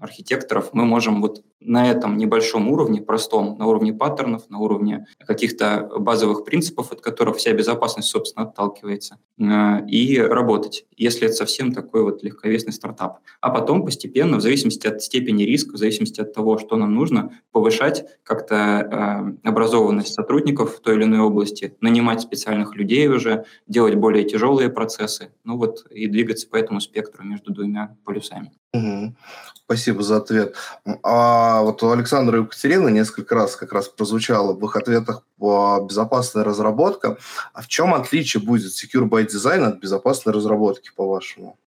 [0.01, 5.91] архитекторов, мы можем вот на этом небольшом уровне, простом, на уровне паттернов, на уровне каких-то
[5.99, 12.03] базовых принципов, от которых вся безопасность, собственно, отталкивается, э, и работать, если это совсем такой
[12.03, 13.19] вот легковесный стартап.
[13.41, 17.33] А потом постепенно, в зависимости от степени риска, в зависимости от того, что нам нужно,
[17.53, 23.95] повышать как-то э, образованность сотрудников в той или иной области, нанимать специальных людей уже, делать
[23.97, 28.53] более тяжелые процессы, ну вот и двигаться по этому спектру между двумя полюсами.
[28.73, 29.15] Угу.
[29.55, 30.55] Спасибо за ответ.
[31.03, 35.87] А вот у Александра и Екатерины несколько раз как раз прозвучало в их ответах по
[35.89, 37.17] безопасной разработке.
[37.53, 41.59] А в чем отличие будет Secure by Design от безопасной разработки, по-вашему?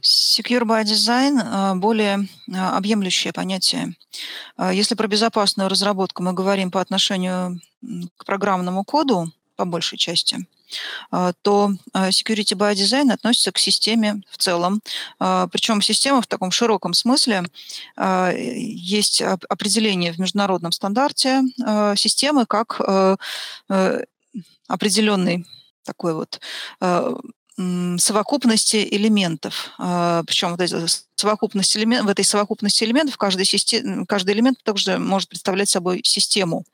[0.00, 3.94] Secure by Design а, более а, объемлющее понятие.
[4.56, 7.60] А, если про безопасную разработку мы говорим по отношению
[8.16, 10.46] к программному коду, по большей части,
[11.42, 14.80] то а, Security by Design относится к системе в целом.
[15.18, 17.44] А, Причем система в таком широком смысле
[17.96, 21.42] есть определение в международном стандарте
[21.96, 22.80] системы как
[24.68, 25.46] определенный
[25.84, 26.40] такой вот
[27.98, 29.70] совокупности элементов.
[29.78, 30.74] Причем вот эти
[31.16, 36.64] совокупность элемент, в этой совокупности элементов каждый, систем, каждый элемент также может представлять собой систему.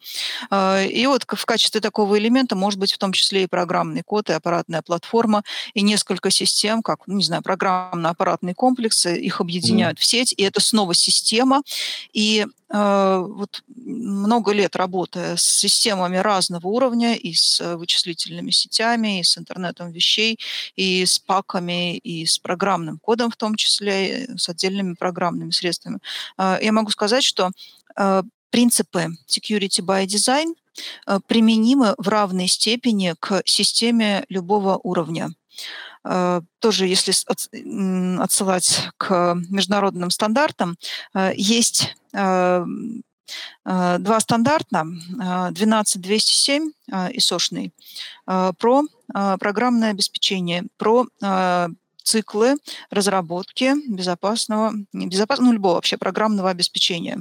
[0.50, 4.30] А, и вот в качестве такого элемента может быть в том числе и программный код,
[4.30, 5.42] и аппаратная платформа,
[5.74, 10.00] и несколько систем, как, ну, не знаю, программно-аппаратные комплексы, их объединяют mm.
[10.00, 11.62] в сеть, и это снова система.
[12.12, 19.24] И Uh, вот много лет работая с системами разного уровня, и с вычислительными сетями, и
[19.24, 20.38] с интернетом вещей,
[20.76, 25.98] и с паками, и с программным кодом в том числе, с отдельными программными средствами.
[26.36, 27.50] А, я могу сказать, что
[27.96, 30.54] а, принципы Security by Design
[31.06, 35.30] а, применимы в равной степени к системе любого уровня.
[36.60, 37.12] Тоже, если
[38.22, 40.78] отсылать к международным стандартам,
[41.34, 42.64] есть два
[44.20, 44.86] стандарта,
[45.50, 47.74] 12207 ISO-шный,
[48.24, 51.04] про программное обеспечение, про
[52.02, 52.56] циклы
[52.90, 57.18] разработки безопасного, безопасного, ну, любого вообще программного обеспечения.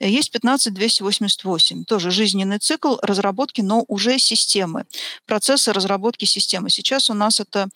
[0.00, 4.84] Есть 15288, тоже жизненный цикл разработки, но уже системы,
[5.26, 6.70] процессы разработки системы.
[6.70, 7.68] Сейчас у нас это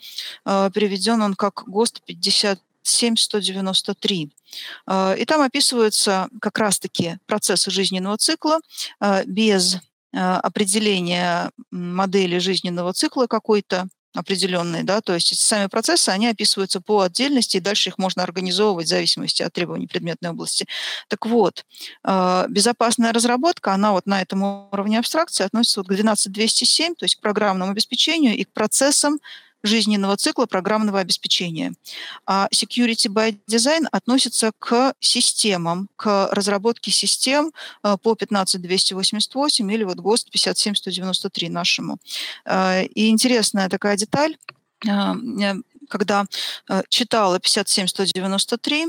[0.44, 4.30] э, переведен он как ГОСТ 57193.
[4.86, 8.60] Э, и там описываются как раз-таки процессы жизненного цикла
[9.00, 9.78] э, без э,
[10.18, 17.02] определения модели жизненного цикла какой-то, определенные, да, то есть эти сами процессы, они описываются по
[17.02, 20.66] отдельности, и дальше их можно организовывать в зависимости от требований предметной области.
[21.08, 21.64] Так вот,
[22.02, 27.16] а, безопасная разработка, она вот на этом уровне абстракции относится вот к 12207, то есть
[27.16, 29.18] к программному обеспечению и к процессам
[29.62, 31.74] жизненного цикла программного обеспечения.
[32.26, 39.98] А Security by Design относится к системам, к разработке систем э, по 15288 или вот
[39.98, 41.98] ГОСТ 57193 нашему.
[42.44, 44.36] Э, и интересная такая деталь,
[44.86, 45.54] э,
[45.88, 46.26] когда
[46.88, 48.86] читала 57193,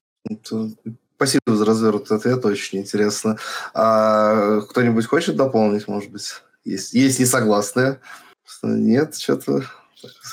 [1.15, 3.37] Спасибо за развернутый ответ, очень интересно.
[3.73, 6.41] А кто-нибудь хочет дополнить, может быть?
[6.63, 7.99] Есть, есть несогласные.
[8.61, 9.63] Нет, что-то...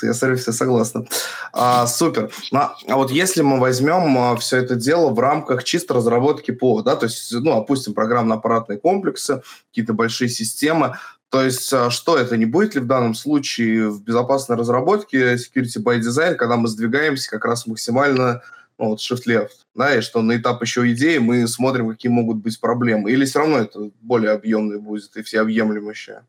[0.03, 1.07] Я смотрю, все согласны.
[1.51, 2.31] А, супер.
[2.51, 6.83] Ну, а вот если мы возьмем а, все это дело в рамках чисто разработки ПО,
[6.83, 10.97] да, то есть, ну, опустим программно-аппаратные комплексы, какие-то большие системы,
[11.35, 12.37] то есть, а что это?
[12.37, 17.29] Не будет ли в данном случае в безопасной разработке security by design, когда мы сдвигаемся
[17.29, 18.41] как раз максимально
[18.79, 22.37] ну, вот shift left, да, и что на этап еще идеи мы смотрим, какие могут
[22.37, 26.21] быть проблемы, или все равно это более объемное будет и всеобъемлющее?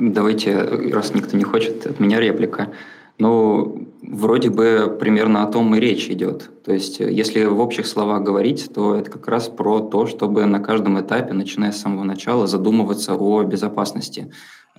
[0.00, 0.60] Давайте,
[0.92, 2.72] раз никто не хочет, от меня реплика.
[3.18, 6.50] Ну, вроде бы примерно о том и речь идет.
[6.64, 10.60] То есть, если в общих словах говорить, то это как раз про то, чтобы на
[10.60, 14.30] каждом этапе, начиная с самого начала, задумываться о безопасности.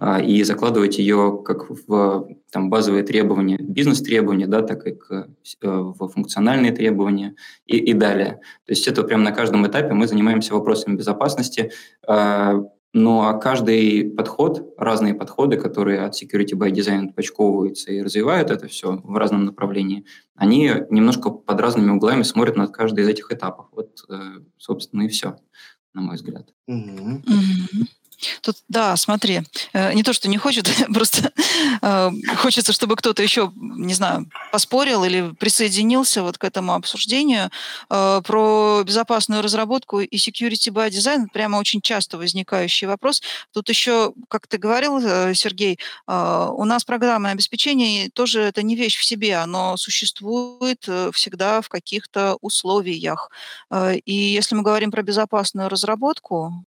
[0.02, 5.68] А, и закладывать ее как в там, базовые требования, бизнес-требования, да, так и к, э,
[5.68, 8.40] в функциональные требования и, и далее.
[8.66, 11.72] То есть это прямо на каждом этапе мы занимаемся вопросами безопасности,
[12.08, 12.64] а,
[12.94, 18.68] ну а каждый подход, разные подходы, которые от Security by Design почковываются и развивают это
[18.68, 23.68] все в разном направлении, они немножко под разными углами смотрят на каждый из этих этапов.
[23.74, 25.38] Вот, э, собственно, и все,
[25.94, 26.50] на мой взгляд.
[26.70, 27.24] Mm-hmm.
[27.26, 27.86] Mm-hmm.
[28.42, 29.42] Тут, да, смотри,
[29.74, 31.32] э, не то, что не хочет, просто
[31.82, 37.50] э, хочется, чтобы кто-то еще, не знаю, поспорил или присоединился вот к этому обсуждению.
[37.90, 43.22] Э, про безопасную разработку и security by design прямо очень часто возникающий вопрос.
[43.54, 45.00] Тут еще, как ты говорил,
[45.34, 51.70] Сергей, у нас программное обеспечение тоже это не вещь в себе, оно существует всегда в
[51.70, 53.30] каких-то условиях.
[54.06, 56.66] И если мы говорим про безопасную разработку,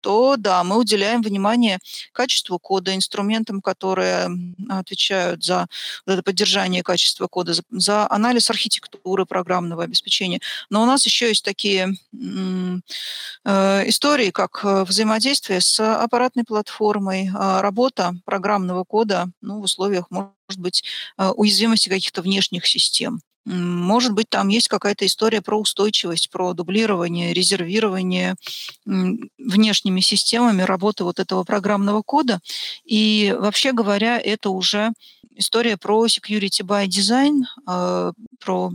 [0.00, 1.78] то да, мы уделяем внимание
[2.12, 4.28] качеству кода, инструментам, которые
[4.68, 5.66] отвечают за
[6.06, 10.40] это поддержание качества кода, за, за анализ архитектуры программного обеспечения.
[10.70, 17.60] Но у нас еще есть такие э, истории, как э, взаимодействие с аппаратной платформой, э,
[17.60, 20.28] работа программного кода ну, в условиях, может
[20.58, 20.84] быть,
[21.16, 23.20] э, уязвимости каких-то внешних систем.
[23.44, 28.36] Может быть, там есть какая-то история про устойчивость, про дублирование, резервирование
[28.84, 32.40] внешними системами работы вот этого программного кода.
[32.84, 34.92] И вообще говоря, это уже
[35.34, 38.70] история про security by design, а, про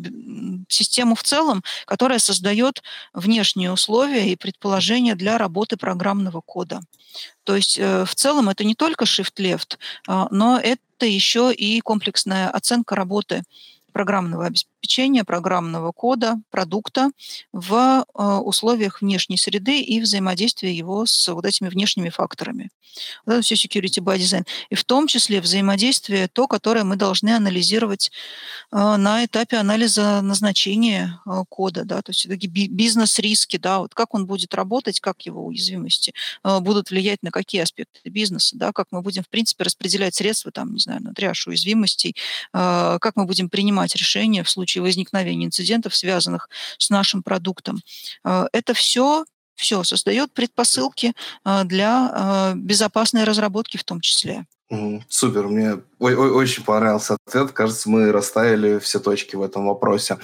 [0.67, 2.81] систему в целом, которая создает
[3.13, 6.81] внешние условия и предположения для работы программного кода.
[7.43, 12.49] То есть э, в целом это не только shift-left, а, но это еще и комплексная
[12.49, 13.43] оценка работы
[13.97, 17.09] программного обеспечения, программного кода, продукта
[17.51, 22.69] в э, условиях внешней среды и взаимодействия его с вот этими внешними факторами.
[23.25, 24.45] Вот это все security by design.
[24.69, 28.11] И в том числе взаимодействие то, которое мы должны анализировать
[28.71, 34.27] э, на этапе анализа назначения э, кода, да, то есть бизнес-риски, да, вот как он
[34.27, 39.23] будет работать, как его уязвимости будут влиять на какие аспекты бизнеса, да, как мы будем,
[39.23, 42.15] в принципе, распределять средства, там, не знаю, на триаж уязвимостей,
[42.51, 47.81] как мы будем принимать принимать решения в случае возникновения инцидентов, связанных с нашим продуктом.
[48.23, 49.25] А, это все
[49.55, 51.13] все создает предпосылки
[51.43, 54.45] а, для а, безопасной разработки в том числе.
[55.07, 57.53] Супер, мне очень понравился ответ.
[57.53, 60.17] Кажется, мы расставили все точки в этом вопросе.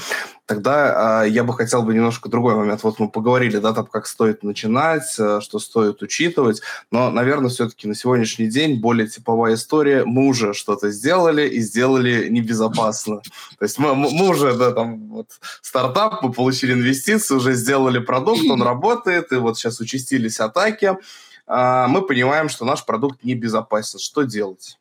[0.45, 2.83] Тогда э, я бы хотел бы немножко другой момент.
[2.83, 6.61] Вот мы поговорили, да, там, как стоит начинать, э, что стоит учитывать.
[6.91, 10.03] Но, наверное, все-таки на сегодняшний день более типовая история.
[10.03, 13.21] Мы уже что-то сделали и сделали небезопасно.
[13.57, 15.27] То есть мы, мы уже, да, там, вот,
[15.61, 20.97] стартап, мы получили инвестиции, уже сделали продукт, он работает, и вот сейчас участились атаки.
[21.45, 23.99] А, мы понимаем, что наш продукт небезопасен.
[23.99, 24.77] Что делать?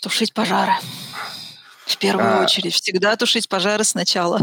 [0.00, 0.72] Тушить пожары.
[1.86, 2.44] В первую а...
[2.44, 2.74] очередь.
[2.74, 4.40] Всегда тушить пожары сначала.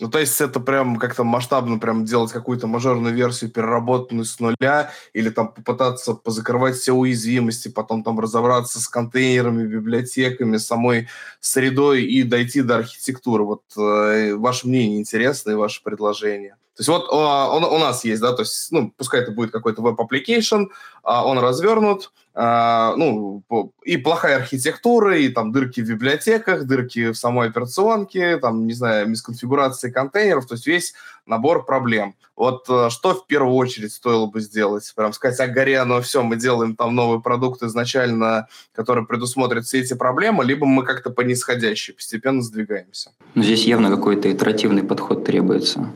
[0.00, 4.90] Ну, то есть это прям как-то масштабно прям делать какую-то мажорную версию, переработанную с нуля,
[5.12, 11.08] или там попытаться позакрывать все уязвимости, потом там разобраться с контейнерами, библиотеками, самой
[11.40, 13.44] средой и дойти до архитектуры.
[13.44, 16.56] Вот э, ваше мнение интересно и ваше предложение.
[16.76, 19.50] То есть вот а, он, у нас есть, да, то есть, ну, пускай это будет
[19.50, 20.64] какой-то web application,
[21.02, 23.42] а, он развернут, а, ну,
[23.84, 29.06] и плохая архитектура, и там дырки в библиотеках, дырки в самой операционке, там, не знаю,
[29.08, 30.94] мисконфигурации контейнеров, то есть весь
[31.26, 32.14] набор проблем.
[32.36, 34.90] Вот э, что в первую очередь стоило бы сделать?
[34.96, 39.80] Прям сказать, а горе, ну все, мы делаем там новый продукт изначально, который предусмотрит все
[39.80, 43.12] эти проблемы, либо мы как-то по нисходящей постепенно сдвигаемся?
[43.36, 45.92] Здесь явно какой-то итеративный подход требуется.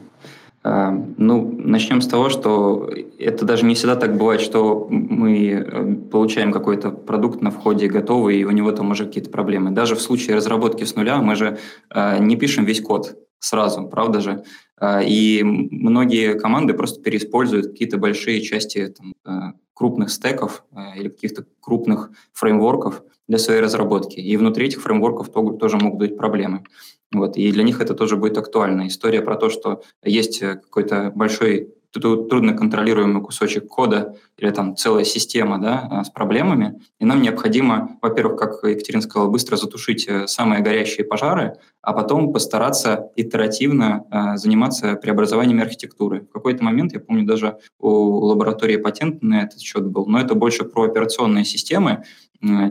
[0.68, 5.94] А, ну, начнем с того, что это даже не всегда так бывает, что мы э,
[6.10, 9.70] получаем какой-то продукт на входе готовый, и у него там уже какие-то проблемы.
[9.70, 11.58] Даже в случае разработки с нуля мы же
[11.94, 14.42] э, не пишем весь код сразу, правда же?
[14.76, 20.64] А, и многие команды просто переиспользуют какие-то большие части там, э, крупных стеков
[20.96, 24.18] или каких-то крупных фреймворков для своей разработки.
[24.18, 26.64] И внутри этих фреймворков тоже могут быть проблемы.
[27.12, 28.88] Вот, и для них это тоже будет актуально.
[28.88, 35.04] История про то, что есть э, какой-то большой трудно контролируемый кусочек кода или там целая
[35.04, 40.26] система да, а, с проблемами, и нам необходимо, во-первых, как Екатерина сказала, быстро затушить э,
[40.26, 46.22] самые горящие пожары, а потом постараться итеративно э, заниматься преобразованиями архитектуры.
[46.22, 50.34] В какой-то момент, я помню, даже у лаборатории патент на этот счет был, но это
[50.34, 52.04] больше про операционные системы,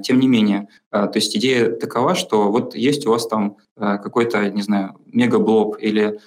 [0.03, 3.97] тем не менее, а, то есть идея такова, что вот есть у вас там а,
[3.97, 6.19] какой-то, не знаю, мегаблок или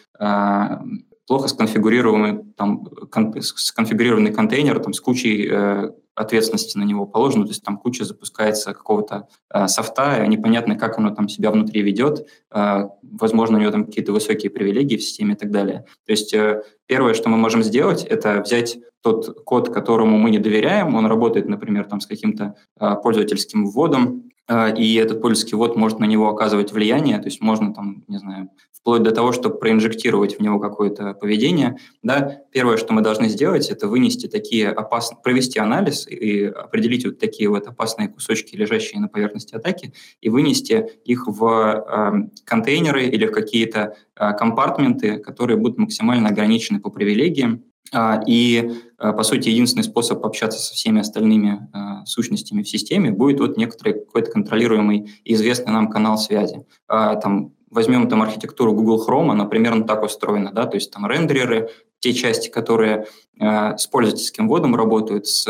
[1.28, 7.50] плохо сконфигурированный, там, кон, сконфигурированный контейнер там, с кучей э, ответственности на него положено, то
[7.50, 12.88] есть там куча запускается какого-то э, софта, непонятно, как оно там себя внутри ведет, э,
[13.02, 15.84] возможно, у него там какие-то высокие привилегии в системе и так далее.
[16.06, 20.38] То есть э, первое, что мы можем сделать, это взять тот код, которому мы не
[20.38, 24.30] доверяем, он работает, например, там с каким-то э, пользовательским вводом,
[24.78, 28.48] и этот пользовательский ввод может на него оказывать влияние, то есть можно там, не знаю,
[28.72, 33.68] вплоть до того, чтобы проинжектировать в него какое-то поведение, да, первое, что мы должны сделать,
[33.68, 39.08] это вынести такие опасные, провести анализ и определить вот такие вот опасные кусочки, лежащие на
[39.08, 39.92] поверхности атаки,
[40.22, 46.80] и вынести их в э, контейнеры или в какие-то э, компартменты, которые будут максимально ограничены
[46.80, 47.77] по привилегиям, а,
[48.26, 53.40] и, а, по сути, единственный способ общаться со всеми остальными а, сущностями в системе будет
[53.40, 56.66] вот некоторый какой-то контролируемый и известный нам канал связи.
[56.86, 61.70] Там, возьмем там архитектуру Google Chrome, она примерно так устроена, да, то есть там рендереры,
[62.00, 63.06] те части, которые
[63.38, 65.46] с пользовательским вводом работают, с,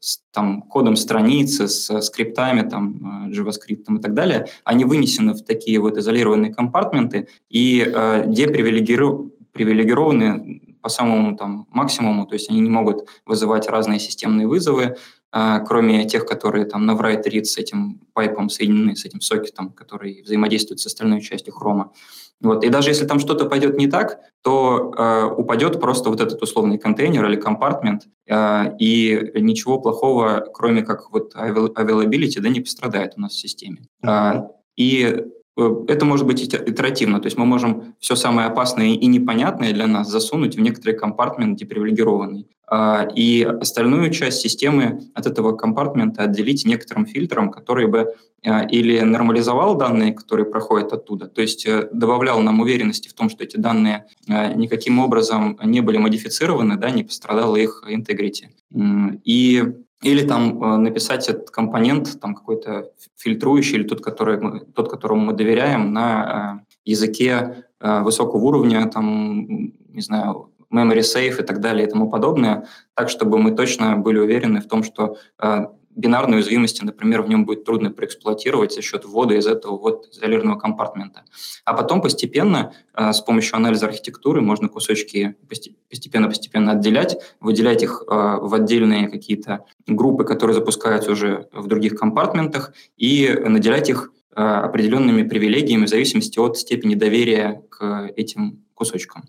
[0.00, 5.80] с там, кодом страницы, с скриптами, там, JavaScript и так далее, они вынесены в такие
[5.80, 13.08] вот изолированные компартменты и э, депривилегированы по самому там максимуму, то есть они не могут
[13.26, 14.96] вызывать разные системные вызовы,
[15.32, 19.70] а, кроме тех, которые там на write read с этим пайпом соединены, с этим сокетом,
[19.70, 21.92] который взаимодействует с остальной частью хрома.
[22.40, 22.64] Вот.
[22.64, 26.78] И даже если там что-то пойдет не так, то э, упадет просто вот этот условный
[26.78, 33.20] контейнер или компартмент, э, и ничего плохого, кроме как вот availability, да, не пострадает у
[33.20, 33.82] нас в системе.
[34.04, 34.48] Mm-hmm.
[34.76, 35.24] И
[35.56, 40.08] это может быть итеративно, то есть мы можем все самое опасное и непонятное для нас
[40.08, 47.04] засунуть в некоторый компартмент депривилегированный, а, и остальную часть системы от этого компартмента отделить некоторым
[47.04, 48.14] фильтром, который бы
[48.46, 53.28] а, или нормализовал данные, которые проходят оттуда, то есть э, добавлял нам уверенности в том,
[53.28, 58.50] что эти данные никаким образом не были модифицированы, да, не пострадала их интегрити.
[59.24, 59.64] И
[60.02, 65.26] или там э, написать этот компонент, там какой-то фильтрующий, или тот, который мы, тот, которому
[65.26, 69.46] мы доверяем, на э, языке э, высокого уровня, там,
[69.88, 74.18] не знаю, memory safe и так далее и тому подобное, так, чтобы мы точно были
[74.18, 75.16] уверены в том, что
[76.00, 80.58] бинарной уязвимости, например, в нем будет трудно проэксплуатировать за счет ввода из этого вот изолированного
[80.58, 81.24] компартмента.
[81.64, 85.36] А потом постепенно э, с помощью анализа архитектуры можно кусочки
[85.88, 92.72] постепенно-постепенно отделять, выделять их э, в отдельные какие-то группы, которые запускаются уже в других компартментах,
[92.96, 99.24] и наделять их э, определенными привилегиями в зависимости от степени доверия к этим кусочкам.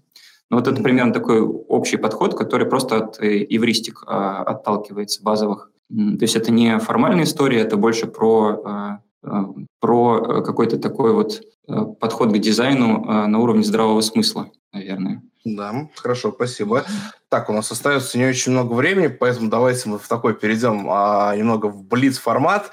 [0.49, 6.35] Ну, вот это примерно такой общий подход, который просто от эвристик отталкивается, базовых то есть
[6.35, 9.45] это не формальная история, это больше про, а, а,
[9.79, 15.21] про какой-то такой вот а, подход к дизайну на уровне здравого смысла, наверное.
[15.43, 16.85] Да, хорошо, спасибо.
[17.27, 21.35] Так, у нас остается не очень много времени, поэтому давайте мы в такой перейдем а,
[21.35, 22.71] немного в блиц-формат.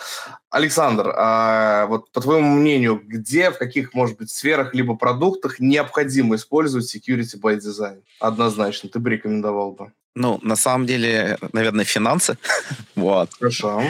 [0.51, 6.37] Александр, а, вот по твоему мнению, где, в каких, может быть, сферах либо продуктах необходимо
[6.37, 8.03] использовать security by design?
[8.21, 9.93] Однозначно, ты бы рекомендовал бы.
[10.19, 12.39] Ну, на самом деле, наверное, финансы.
[12.97, 13.33] вот.
[13.35, 13.83] Хорошо.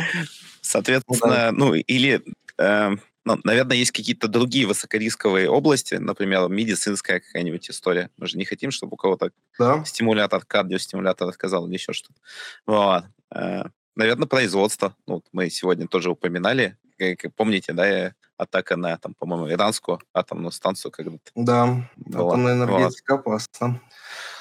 [0.61, 2.23] Соответственно, ну, или
[2.59, 2.91] э,
[3.25, 8.11] ну, наверное, есть какие-то другие высокорисковые области, например, медицинская какая-нибудь история.
[8.19, 9.83] Мы же не хотим, чтобы у кого-то да.
[9.87, 12.21] стимулятор, кардиостимулятор отказал или еще что-то.
[12.67, 13.05] Вот.
[13.35, 13.65] Э,
[13.97, 14.95] наверное, производство.
[15.07, 16.77] Ну, вот мы сегодня тоже упоминали.
[16.99, 21.31] Как, помните, да, атака на, там, по-моему, иранскую атомную станцию когда-то.
[21.35, 22.33] Да, была.
[22.33, 23.21] атомная энергетика вот.
[23.21, 23.81] опасна.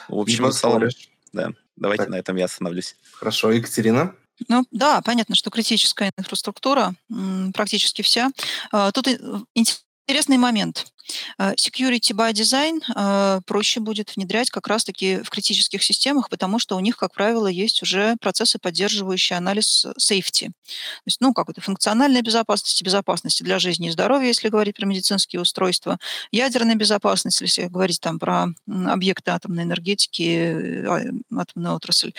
[0.10, 0.90] В общем, в целом,
[1.32, 1.54] да.
[1.78, 2.12] Давайте так.
[2.12, 2.96] на этом я остановлюсь.
[3.14, 4.16] Хорошо, Екатерина?
[4.50, 6.94] Ну да, понятно, что критическая инфраструктура,
[7.54, 8.30] практически вся.
[8.72, 9.08] А, тут
[10.08, 10.86] интересный момент.
[11.38, 16.78] А, security by Design а, проще будет внедрять как раз-таки в критических системах, потому что
[16.78, 20.48] у них, как правило, есть уже процессы, поддерживающие анализ safety.
[20.48, 24.86] То есть, ну, как это, функциональная безопасность, безопасности для жизни и здоровья, если говорить про
[24.86, 25.98] медицинские устройства,
[26.32, 30.86] ядерная безопасность, если говорить там про объекты атомной энергетики,
[31.36, 32.14] атомная отрасль.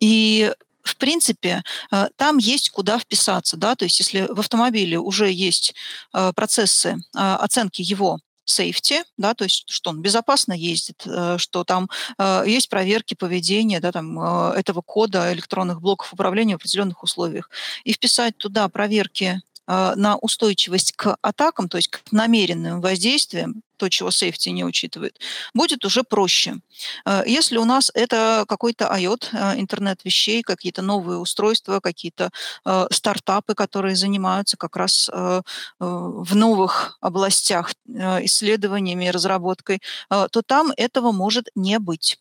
[0.00, 5.30] И в принципе, э, там есть куда вписаться, да, то есть если в автомобиле уже
[5.30, 5.74] есть
[6.12, 11.06] э, процессы э, оценки его safety, да, то есть что он безопасно ездит,
[11.36, 11.88] что там
[12.44, 17.48] есть проверки поведения да, там, этого кода электронных блоков управления в определенных условиях,
[17.84, 24.10] и вписать туда проверки на устойчивость к атакам, то есть к намеренным воздействиям, то, чего
[24.10, 25.18] safety не учитывает,
[25.54, 26.54] будет уже проще.
[27.04, 32.30] Э, если у нас это какой-то IoT, э, интернет вещей, какие-то новые устройства, какие-то
[32.64, 35.10] э, стартапы, которые занимаются как раз
[35.80, 37.74] в новых областях
[38.24, 42.18] исследованиями и разработкой, то там этого может не быть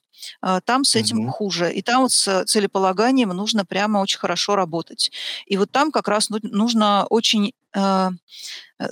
[0.65, 1.31] там с этим угу.
[1.31, 1.73] хуже.
[1.73, 5.11] И там вот с целеполаганием нужно прямо очень хорошо работать.
[5.45, 7.53] И вот там как раз нужно очень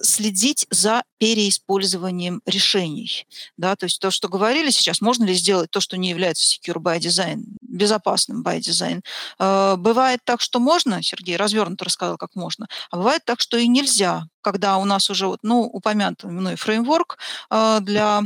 [0.01, 3.25] следить за переиспользованием решений.
[3.57, 6.77] Да, то есть то, что говорили сейчас, можно ли сделать то, что не является secure
[6.77, 9.03] by design, безопасным by design.
[9.39, 13.67] Э, бывает так, что можно, Сергей развернуто рассказал, как можно, а бывает так, что и
[13.67, 17.17] нельзя, когда у нас уже вот, ну, упомянутый мной фреймворк
[17.51, 18.23] э, для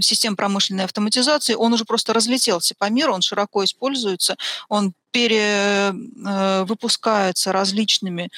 [0.00, 4.36] систем промышленной автоматизации, он уже просто разлетелся по миру, он широко используется,
[4.68, 8.30] он перевыпускается различными,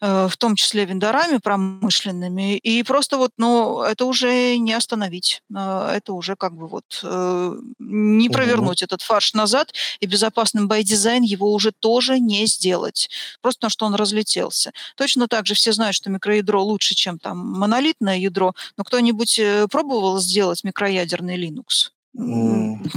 [0.00, 2.56] в том числе вендорами промышленными, промышленными.
[2.58, 5.42] И просто вот, ну, это уже не остановить.
[5.54, 8.86] А, это уже как бы вот э, не провернуть угу.
[8.86, 13.10] этот фарш назад, и безопасным design его уже тоже не сделать.
[13.40, 14.72] Просто потому, что он разлетелся.
[14.96, 19.66] Точно так же все знают, что микроядро лучше, чем там монолитное ядро, но кто-нибудь э,
[19.70, 21.95] пробовал сделать микроядерный Linux?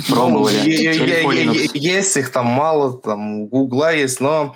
[0.08, 1.78] Пробовали.
[1.78, 4.56] Есть их там мало, там у Гугла есть, но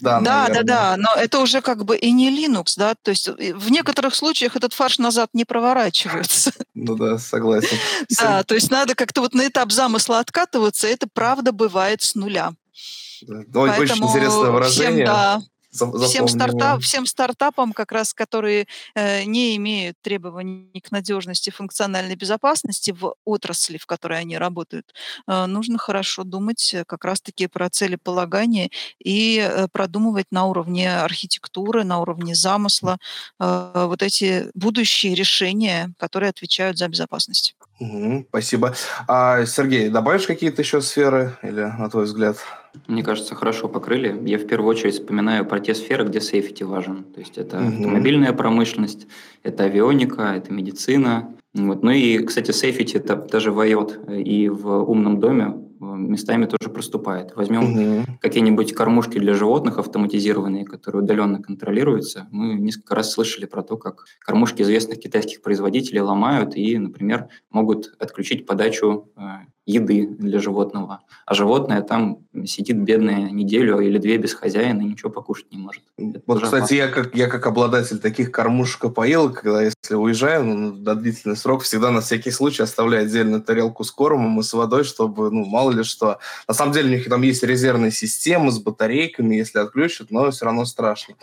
[0.00, 3.28] да, да, да, да, но это уже как бы и не Linux, да, то есть
[3.28, 6.52] э, в некоторых случаях этот фарш назад не проворачивается.
[6.74, 7.78] Ну да, согласен.
[8.18, 12.52] Да, то есть надо как-то вот на этап замысла откатываться, это правда бывает с нуля.
[13.22, 15.06] Очень интересное выражение.
[15.06, 15.40] да,
[15.74, 22.92] всем, стартап, всем стартапам, как раз, которые э, не имеют требований к надежности функциональной безопасности
[22.92, 24.94] в отрасли, в которой они работают,
[25.26, 31.84] э, нужно хорошо думать э, как раз-таки про целеполагание и э, продумывать на уровне архитектуры,
[31.84, 32.98] на уровне замысла
[33.40, 37.56] э, вот эти будущие решения, которые отвечают за безопасность.
[37.80, 38.74] Угу, спасибо.
[39.08, 42.36] А, Сергей, добавишь какие-то еще сферы или на твой взгляд?
[42.86, 44.16] Мне кажется, хорошо покрыли.
[44.28, 47.04] Я в первую очередь вспоминаю про те сферы, где сейфти важен.
[47.04, 47.68] То есть это угу.
[47.68, 49.06] автомобильная промышленность,
[49.42, 51.34] это авионика, это медицина.
[51.52, 51.82] Вот.
[51.82, 55.54] Ну и, кстати, сейфти это даже в IoT и в умном доме
[55.96, 57.34] местами тоже проступает.
[57.36, 58.06] Возьмем угу.
[58.20, 62.26] какие-нибудь кормушки для животных автоматизированные, которые удаленно контролируются.
[62.30, 67.94] Мы несколько раз слышали про то, как кормушки известных китайских производителей ломают и, например, могут
[67.98, 69.20] отключить подачу э,
[69.66, 71.00] еды для животного.
[71.26, 75.82] А животное там сидит бедная неделю или две без хозяина и ничего покушать не может.
[75.96, 80.44] Это вот, кстати, я как, я как обладатель таких кормушек и поилок, когда если уезжаю
[80.44, 84.52] ну, на длительный срок, всегда на всякий случай оставляю отдельно тарелку с кормом и с
[84.52, 86.18] водой, чтобы, ну, мало ли что.
[86.46, 90.44] На самом деле у них там есть резервные системы с батарейками, если отключат, но все
[90.44, 91.14] равно страшно.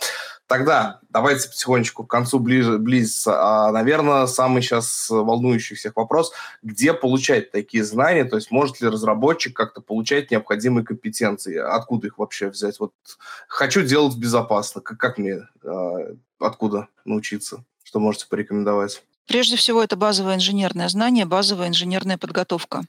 [0.52, 3.40] Тогда давайте потихонечку к концу ближе, близиться.
[3.40, 8.90] А, наверное, самый сейчас волнующий всех вопрос, где получать такие знания, то есть может ли
[8.90, 12.82] разработчик как-то получать необходимые компетенции, откуда их вообще взять?
[12.82, 12.92] Вот
[13.48, 17.64] хочу делать безопасно, как, как мне, э, откуда научиться?
[17.86, 19.04] Что можете порекомендовать?
[19.28, 22.84] Прежде всего, это базовое инженерное знание, базовая инженерная подготовка.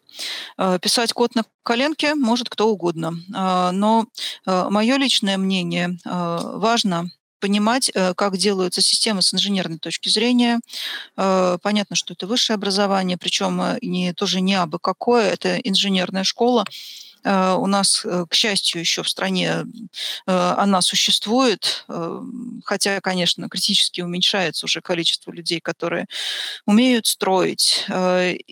[0.80, 4.06] Писать код на коленке может кто угодно, но
[4.44, 7.08] мое личное мнение важно
[7.42, 10.60] понимать, э, как делаются системы с инженерной точки зрения.
[11.16, 16.22] Э, понятно, что это высшее образование, причем э, не, тоже не абы какое, это инженерная
[16.22, 16.64] школа.
[17.24, 19.64] Э, у нас, э, к счастью, еще в стране
[20.26, 21.84] э, она существует,
[22.64, 26.06] хотя, конечно, критически уменьшается уже количество людей, которые
[26.66, 27.86] умеют строить.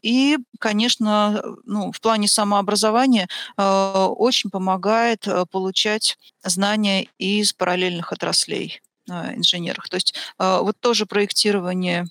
[0.03, 8.81] И, конечно, ну, в плане самообразования очень помогает получать знания из параллельных отраслей.
[9.09, 9.89] Э, инженерах.
[9.89, 12.07] То есть э, вот тоже проектирование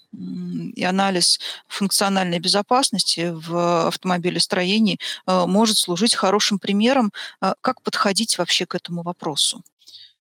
[0.76, 7.12] и анализ функциональной безопасности в автомобилестроении э, может служить хорошим примером,
[7.62, 9.62] как подходить вообще к этому вопросу.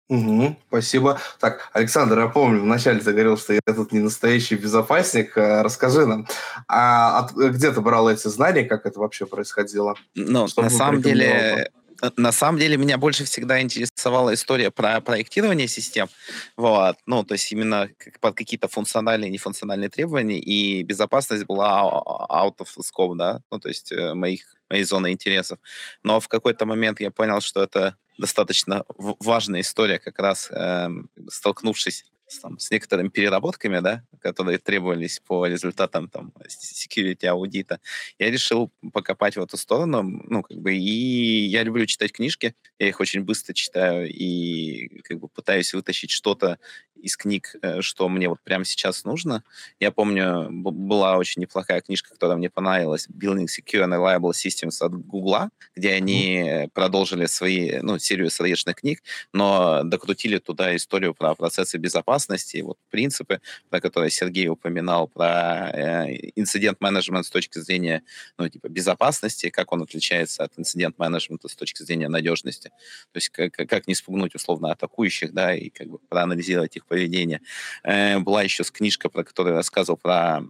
[0.09, 1.21] Угу, спасибо.
[1.39, 5.37] Так, Александр, я помню, вначале ты говорил, что я тут не настоящий безопасник.
[5.37, 6.27] Расскажи нам,
[6.69, 9.95] а от, где ты брал эти знания, как это вообще происходило?
[10.15, 11.71] Ну, на самом деле,
[12.17, 16.09] на самом деле меня больше всегда интересовала история про проектирование систем.
[16.57, 16.97] Вот.
[17.07, 17.89] Ну, то есть именно
[18.21, 21.83] под какие-то функциональные и нефункциональные требования, и безопасность была
[22.29, 25.59] out of scope, да, ну, то есть э, моих, моей зоны интересов.
[26.03, 30.89] Но в какой-то момент я понял, что это достаточно важная история, как раз э,
[31.29, 37.81] столкнувшись с, там, с некоторыми переработками, да, которые требовались по результатам там security аудита,
[38.19, 42.89] я решил покопать в эту сторону, ну, как бы, и я люблю читать книжки, я
[42.89, 46.59] их очень быстро читаю и как бы пытаюсь вытащить что-то
[47.05, 49.45] из книг, э, что мне вот прямо сейчас нужно.
[49.79, 54.95] Я помню, была очень неплохая книжка, которая мне понравилась, Building Secure and Reliable Systems от
[54.95, 56.71] Гугла, где они mm-hmm.
[56.73, 59.03] продолжили свои, ну, серию срочных книг,
[59.33, 66.31] но докрутили туда историю про процессы безопасности, вот принципы, про которые Сергей упоминал, про э,
[66.37, 68.03] инцидент-менеджмент с точки зрения,
[68.39, 72.71] ну, типа, безопасности, как он отличается от инцидент-менеджмента с точки зрения надежности.
[73.13, 77.41] То есть как, как не спугнуть условно атакующих, да, и как бы проанализировать их поведения.
[77.83, 80.41] Э, была еще книжка, про которую я рассказывал про,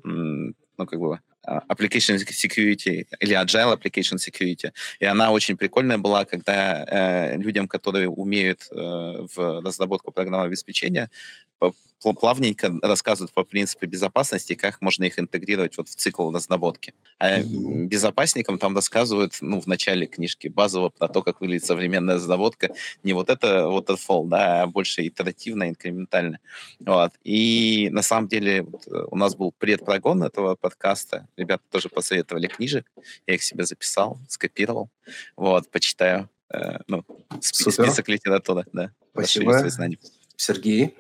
[0.79, 4.73] ну, как бы, а, application security или agile application security.
[5.01, 8.75] И она очень прикольная была, когда э, людям, которые умеют э,
[9.37, 11.11] в разработку программного обеспечения,
[12.13, 16.93] плавненько рассказывают по принципу безопасности, как можно их интегрировать вот в цикл разработки.
[17.19, 17.87] А mm-hmm.
[17.87, 22.75] безопасникам там рассказывают, ну, в начале книжки базово про то, как выглядит современная разработка.
[23.03, 26.41] Не вот это waterfall, да, а больше итеративно, инкрементально.
[26.81, 27.13] Вот.
[27.23, 31.27] И на самом деле вот, э, у нас был предпрогон этого подкаста.
[31.37, 32.91] Ребята тоже посоветовали книжек.
[33.27, 34.91] Я их себе записал, скопировал.
[35.37, 36.29] Вот, почитаю.
[36.53, 37.05] Э, ну,
[37.41, 38.91] список литературы, да.
[39.13, 39.63] Спасибо.
[40.37, 40.97] Сергей?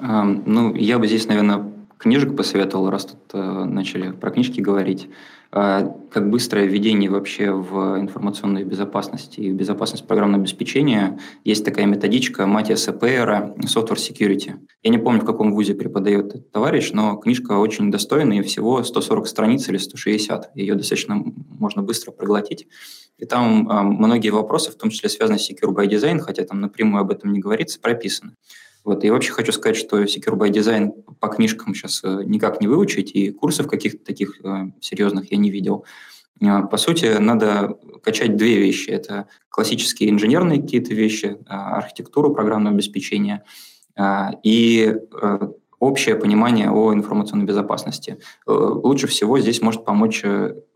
[0.00, 5.08] Ну, я бы здесь, наверное, книжек посоветовал, раз тут э, начали про книжки говорить.
[5.50, 11.18] А, как быстрое введение вообще в информационную безопасность и безопасность программного обеспечения.
[11.42, 14.56] Есть такая методичка Матиаса Пейера Software Security.
[14.82, 19.26] Я не помню, в каком вузе преподает этот товарищ, но книжка очень достойная, всего 140
[19.26, 20.50] страниц или 160.
[20.54, 21.24] Ее достаточно
[21.58, 22.66] можно быстро проглотить.
[23.16, 26.60] И там а, многие вопросы, в том числе связанные с Secure by Design, хотя там
[26.60, 28.32] напрямую об этом не говорится, прописаны.
[28.88, 29.04] Вот.
[29.04, 33.14] И вообще хочу сказать, что Secure by Design по книжкам сейчас э, никак не выучить,
[33.14, 35.84] и курсов каких-то таких э, серьезных я не видел.
[36.40, 38.88] А, по сути, надо качать две вещи.
[38.88, 43.44] Это классические инженерные какие-то вещи, а, архитектуру программного обеспечения
[43.94, 45.38] а, и э,
[45.78, 48.16] общее понимание о информационной безопасности.
[48.46, 50.24] Лучше всего здесь может помочь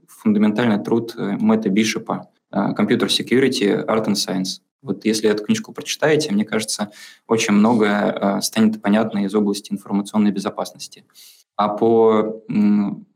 [0.07, 4.61] фундаментальный труд Мэтта Бишопа «Computer Security, Art and Science».
[4.83, 6.91] Вот если эту книжку прочитаете, мне кажется,
[7.29, 11.05] очень многое э, станет понятно из области информационной безопасности.
[11.55, 12.43] А по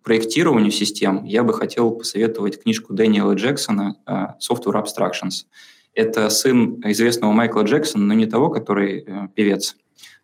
[0.03, 5.47] проектированию систем я бы хотел посоветовать книжку Дэниела Джексона э, «Software Abstractions».
[5.95, 9.77] Это сын известного Майкла Джексона, но не того, который э, певец,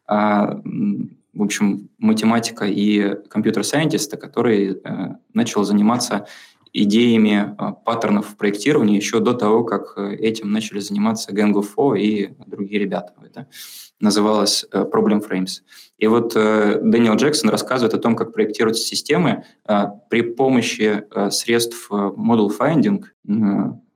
[0.07, 0.61] а,
[1.33, 4.83] в общем, математика и компьютер-сайентиста, который
[5.33, 6.27] начал заниматься
[6.73, 11.99] идеями а, паттернов проектирования еще до того, как э, этим начали заниматься Gang of Four
[11.99, 13.13] и другие ребята.
[13.23, 13.47] Это
[14.01, 15.61] называлось э, Problem Frames.
[15.99, 19.45] И вот э, Дэниел Джексон рассказывает о том, как проектируются системы
[20.09, 23.05] при помощи средств Model Finding.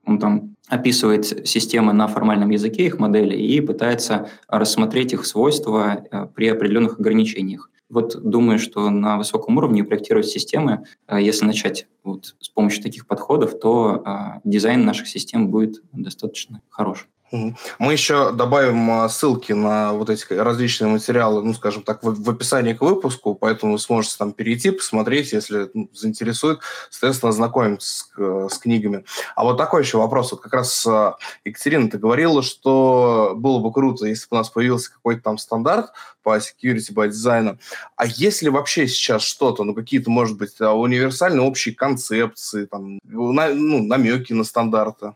[0.05, 6.49] Он там описывает системы на формальном языке, их модели, и пытается рассмотреть их свойства при
[6.49, 7.71] определенных ограничениях.
[7.89, 13.07] Вот думаю, что на высоком уровне проектировать системы, а, если начать вот с помощью таких
[13.07, 17.09] подходов, то а, дизайн наших систем будет достаточно хорош.
[17.33, 22.73] Мы еще добавим а, ссылки на вот эти различные материалы, ну, скажем так, в, описании
[22.73, 28.49] к выпуску, поэтому вы сможете там перейти, посмотреть, если ну, заинтересует, соответственно, ознакомиться с, э,
[28.51, 29.05] с книгами.
[29.35, 30.31] А вот такой еще вопрос.
[30.31, 34.49] Вот как раз а, Екатерина, ты говорила, что было бы круто, если бы у нас
[34.49, 35.91] появился какой-то там стандарт
[36.23, 37.59] по security, по дизайну.
[37.97, 43.33] А есть ли вообще сейчас что-то, ну, какие-то, может быть, универсальные общие концепции, там, ну,
[43.33, 45.15] намеки на стандарты?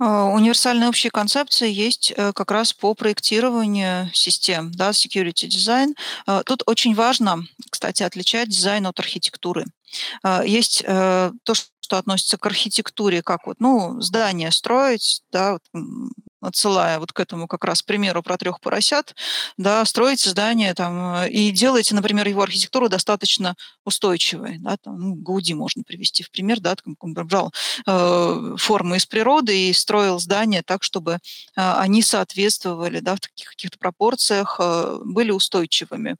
[0.00, 5.94] А, универсальные общие концепции есть э, как раз по проектированию систем, да, security design.
[6.26, 9.66] А, тут очень важно, кстати, отличать дизайн от архитектуры.
[10.22, 15.58] А, есть э, то, что относится к архитектуре, как вот, ну, здание строить, да,
[16.40, 19.14] отсылая вот к этому как раз примеру про трех поросят,
[19.56, 25.14] да, строите здание там э, и делаете, например, его архитектуру достаточно устойчивой, да, там, ну,
[25.14, 27.52] Гауди можно привести в пример, да, там, он брал
[27.86, 31.18] э, формы из природы и строил здания так, чтобы э,
[31.54, 36.16] они соответствовали, да, в таких каких-то пропорциях, э, были устойчивыми.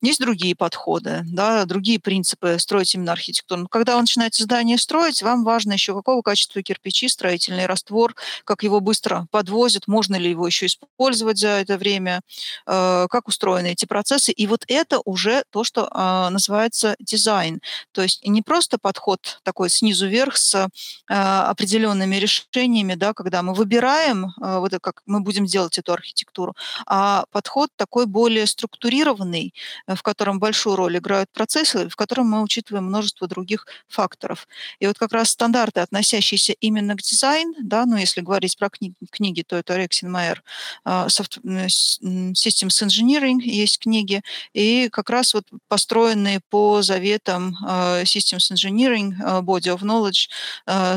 [0.00, 3.62] Есть другие подходы, да, другие принципы строить именно архитектуру.
[3.62, 8.62] Но когда вы начинаете здание строить, вам важно еще какого качества кирпичи, строительный раствор, как
[8.62, 12.20] его быстро подвозят, можно ли его еще использовать за это время,
[12.66, 14.32] э, как устроены эти процессы.
[14.32, 17.60] И вот это уже то, что э, называется дизайн.
[17.92, 20.68] То есть не просто подход такой снизу вверх с э,
[21.14, 26.54] определенными решениями, да, когда мы выбираем, вот как мы будем делать эту архитектуру,
[26.86, 29.52] а подход такой более структурированный,
[29.86, 34.48] Э, в котором большую роль играют процессы, в котором мы учитываем множество других факторов.
[34.80, 38.94] И вот как раз стандарты, относящиеся именно к дизайну, да, ну если говорить про кни-
[39.10, 40.42] книги, то это Рексин Майер
[40.86, 44.22] Systems Engineering есть книги,
[44.52, 50.28] и как раз вот построенные по заветам э, Systems Engineering, э, Body of Knowledge,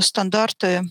[0.02, 0.84] стандарты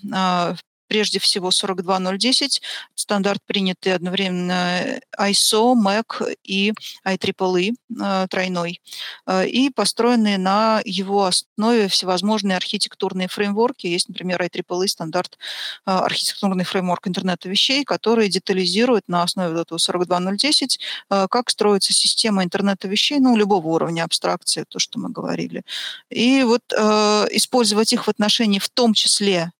[0.90, 2.60] прежде всего 42010,
[2.96, 6.72] стандарт принятый одновременно ISO, MAC и
[7.06, 8.80] IEEE э, тройной,
[9.26, 13.86] э, и построенные на его основе всевозможные архитектурные фреймворки.
[13.86, 15.38] Есть, например, IEEE стандарт
[15.86, 22.88] э, архитектурный фреймворк интернета вещей, который детализирует на основе этого 42010, как строится система интернета
[22.88, 25.62] вещей, ну, любого уровня абстракции, то, что мы говорили.
[26.10, 29.52] И вот э, использовать их в отношении в том числе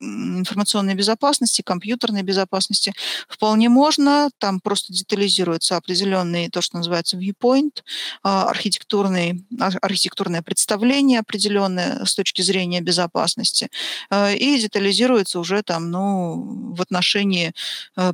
[0.00, 2.92] информационной безопасности, компьютерной безопасности
[3.28, 4.30] вполне можно.
[4.38, 7.82] Там просто детализируется определенный, то, что называется viewpoint,
[8.22, 13.68] а, архитектурный, архитектурное представление определенное с точки зрения безопасности.
[14.10, 17.52] А, и детализируется уже там, ну, в отношении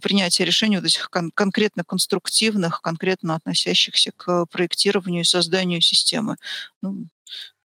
[0.03, 6.37] принятия решений вот этих кон- конкретно конструктивных, конкретно относящихся к проектированию и созданию системы
[6.83, 7.07] ну,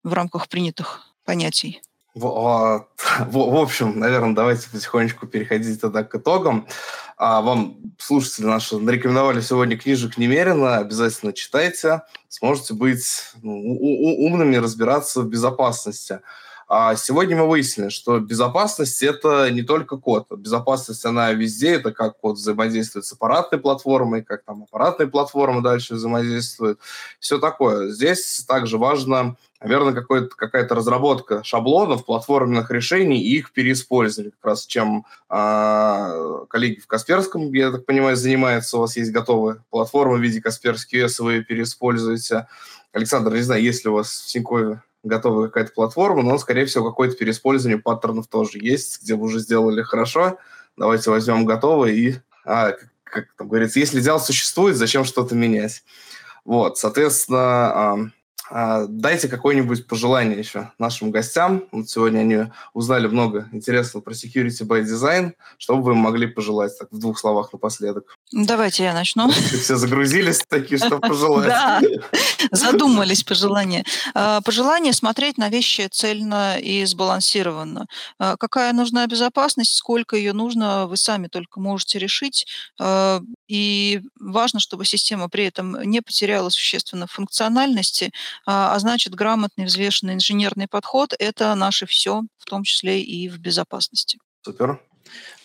[0.03, 1.81] в рамках принятых понятий.
[2.15, 2.87] Вот.
[3.19, 6.67] В, в общем, наверное, давайте потихонечку переходить тогда к итогам.
[7.17, 10.77] А вам, слушатели наши, нарекомендовали сегодня книжек немерено.
[10.77, 12.01] Обязательно читайте.
[12.29, 13.05] Сможете быть
[13.41, 16.21] ну, умными, разбираться в безопасности.
[16.67, 20.25] А сегодня мы выяснили, что безопасность– это не только код.
[20.31, 21.75] Безопасность, она везде.
[21.75, 26.79] Это как код взаимодействует с аппаратной платформой, как там аппаратная платформа дальше взаимодействует.
[27.19, 27.89] Все такое.
[27.91, 29.35] Здесь также важно
[29.65, 34.31] наверное, какая-то разработка шаблонов, платформенных решений и их переиспользование.
[34.31, 38.77] Как раз чем э, коллеги в Касперском, я так понимаю, занимаются.
[38.77, 42.47] У вас есть готовая платформа в виде Касперский S, вы переиспользуете.
[42.93, 46.89] Александр, не знаю, есть ли у вас в Синькове готовая какая-то платформа, но, скорее всего,
[46.89, 50.37] какое-то переиспользование паттернов тоже есть, где вы уже сделали хорошо.
[50.77, 55.83] Давайте возьмем готовое и, а, как, как там говорится, если дело существует, зачем что-то менять?
[56.43, 58.11] Вот, соответственно,
[58.51, 61.63] дайте какое-нибудь пожелание еще нашим гостям.
[61.71, 62.37] Вот сегодня они
[62.73, 65.33] узнали много интересного про security by design.
[65.57, 68.15] Что бы вы могли пожелать так, в двух словах напоследок?
[68.31, 69.31] Давайте я начну.
[69.31, 71.47] Все загрузились такие, что пожелать.
[71.47, 71.81] Да,
[72.51, 73.83] задумались пожелания.
[74.13, 77.87] А, пожелание смотреть на вещи цельно и сбалансированно.
[78.19, 82.45] А, какая нужна безопасность, сколько ее нужно, вы сами только можете решить.
[83.47, 88.11] И важно, чтобы система при этом не потеряла существенно функциональности,
[88.45, 93.39] а, а значит, грамотный, взвешенный инженерный подход– это наше все, в том числе и в
[93.39, 94.19] безопасности.
[94.43, 94.79] Супер.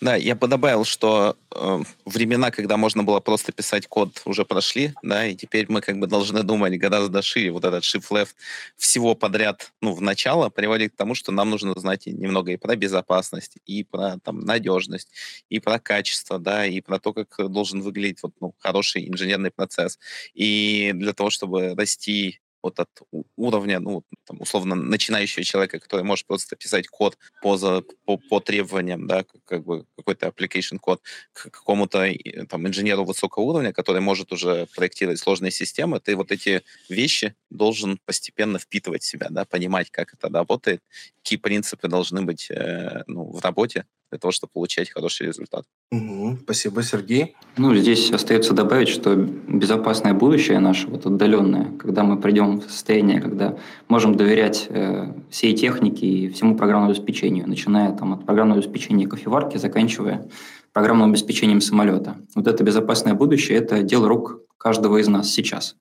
[0.00, 4.94] Да, я бы добавил, что э, времена, когда можно было просто писать код, уже прошли,
[5.02, 7.52] да, и теперь мы как бы должны думать гораздо шире.
[7.52, 8.30] Вот этот shift left
[8.76, 12.76] всего подряд, ну, в начало приводит к тому, что нам нужно знать немного и про
[12.76, 15.10] безопасность, и про там надежность,
[15.50, 19.98] и про качество, да, и про то, как должен выглядеть вот, ну, хороший инженерный процесс.
[20.32, 22.88] И для того, чтобы расти вот от
[23.36, 27.56] уровня, ну, там, условно, начинающего человека, который может просто писать код по,
[28.04, 31.00] по, по требованиям, да, как бы какой-то application код,
[31.32, 32.06] к какому-то
[32.48, 37.98] там инженеру высокого уровня, который может уже проектировать сложные системы, ты вот эти вещи должен
[38.04, 40.82] постепенно впитывать в себя, да, понимать, как это работает,
[41.22, 45.64] какие принципы должны быть э, ну, в работе, для того, чтобы получать хороший результат.
[45.92, 47.36] Угу, спасибо, Сергей.
[47.56, 53.20] Ну, здесь остается добавить, что безопасное будущее наше, вот отдаленное, когда мы придем в состояние,
[53.20, 53.56] когда
[53.88, 59.56] можем доверять э, всей технике и всему программному обеспечению, начиная там, от программного обеспечения кофеварки,
[59.56, 60.28] заканчивая
[60.72, 62.16] программным обеспечением самолета.
[62.34, 65.76] Вот это безопасное будущее– это дело рук каждого из нас сейчас.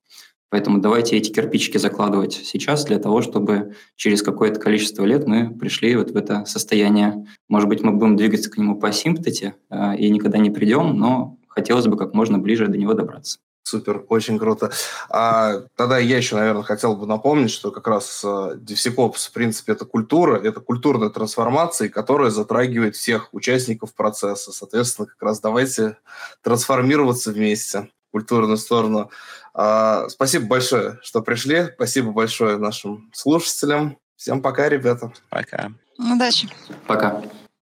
[0.49, 5.95] Поэтому давайте эти кирпичики закладывать сейчас для того, чтобы через какое-то количество лет мы пришли
[5.95, 7.25] вот в это состояние.
[7.47, 11.37] Может быть, мы будем двигаться к нему по асимптоте э, и никогда не придем, но
[11.47, 13.39] хотелось бы как можно ближе до него добраться.
[13.69, 14.71] Супер, очень круто.
[15.09, 19.85] А, тогда я еще, наверное, хотел бы напомнить, что как раз DevSecOps, в принципе, это
[19.85, 24.51] культура, это культурная трансформация, которая затрагивает всех участников процесса.
[24.51, 25.97] Соответственно, как раз давайте
[26.41, 29.11] трансформироваться вместе культурную сторону.
[29.53, 31.69] А, спасибо большое, что пришли.
[31.75, 33.97] Спасибо большое нашим слушателям.
[34.15, 35.11] Всем пока, ребята.
[35.29, 35.71] Пока.
[35.97, 36.49] Удачи.
[36.87, 37.21] Пока.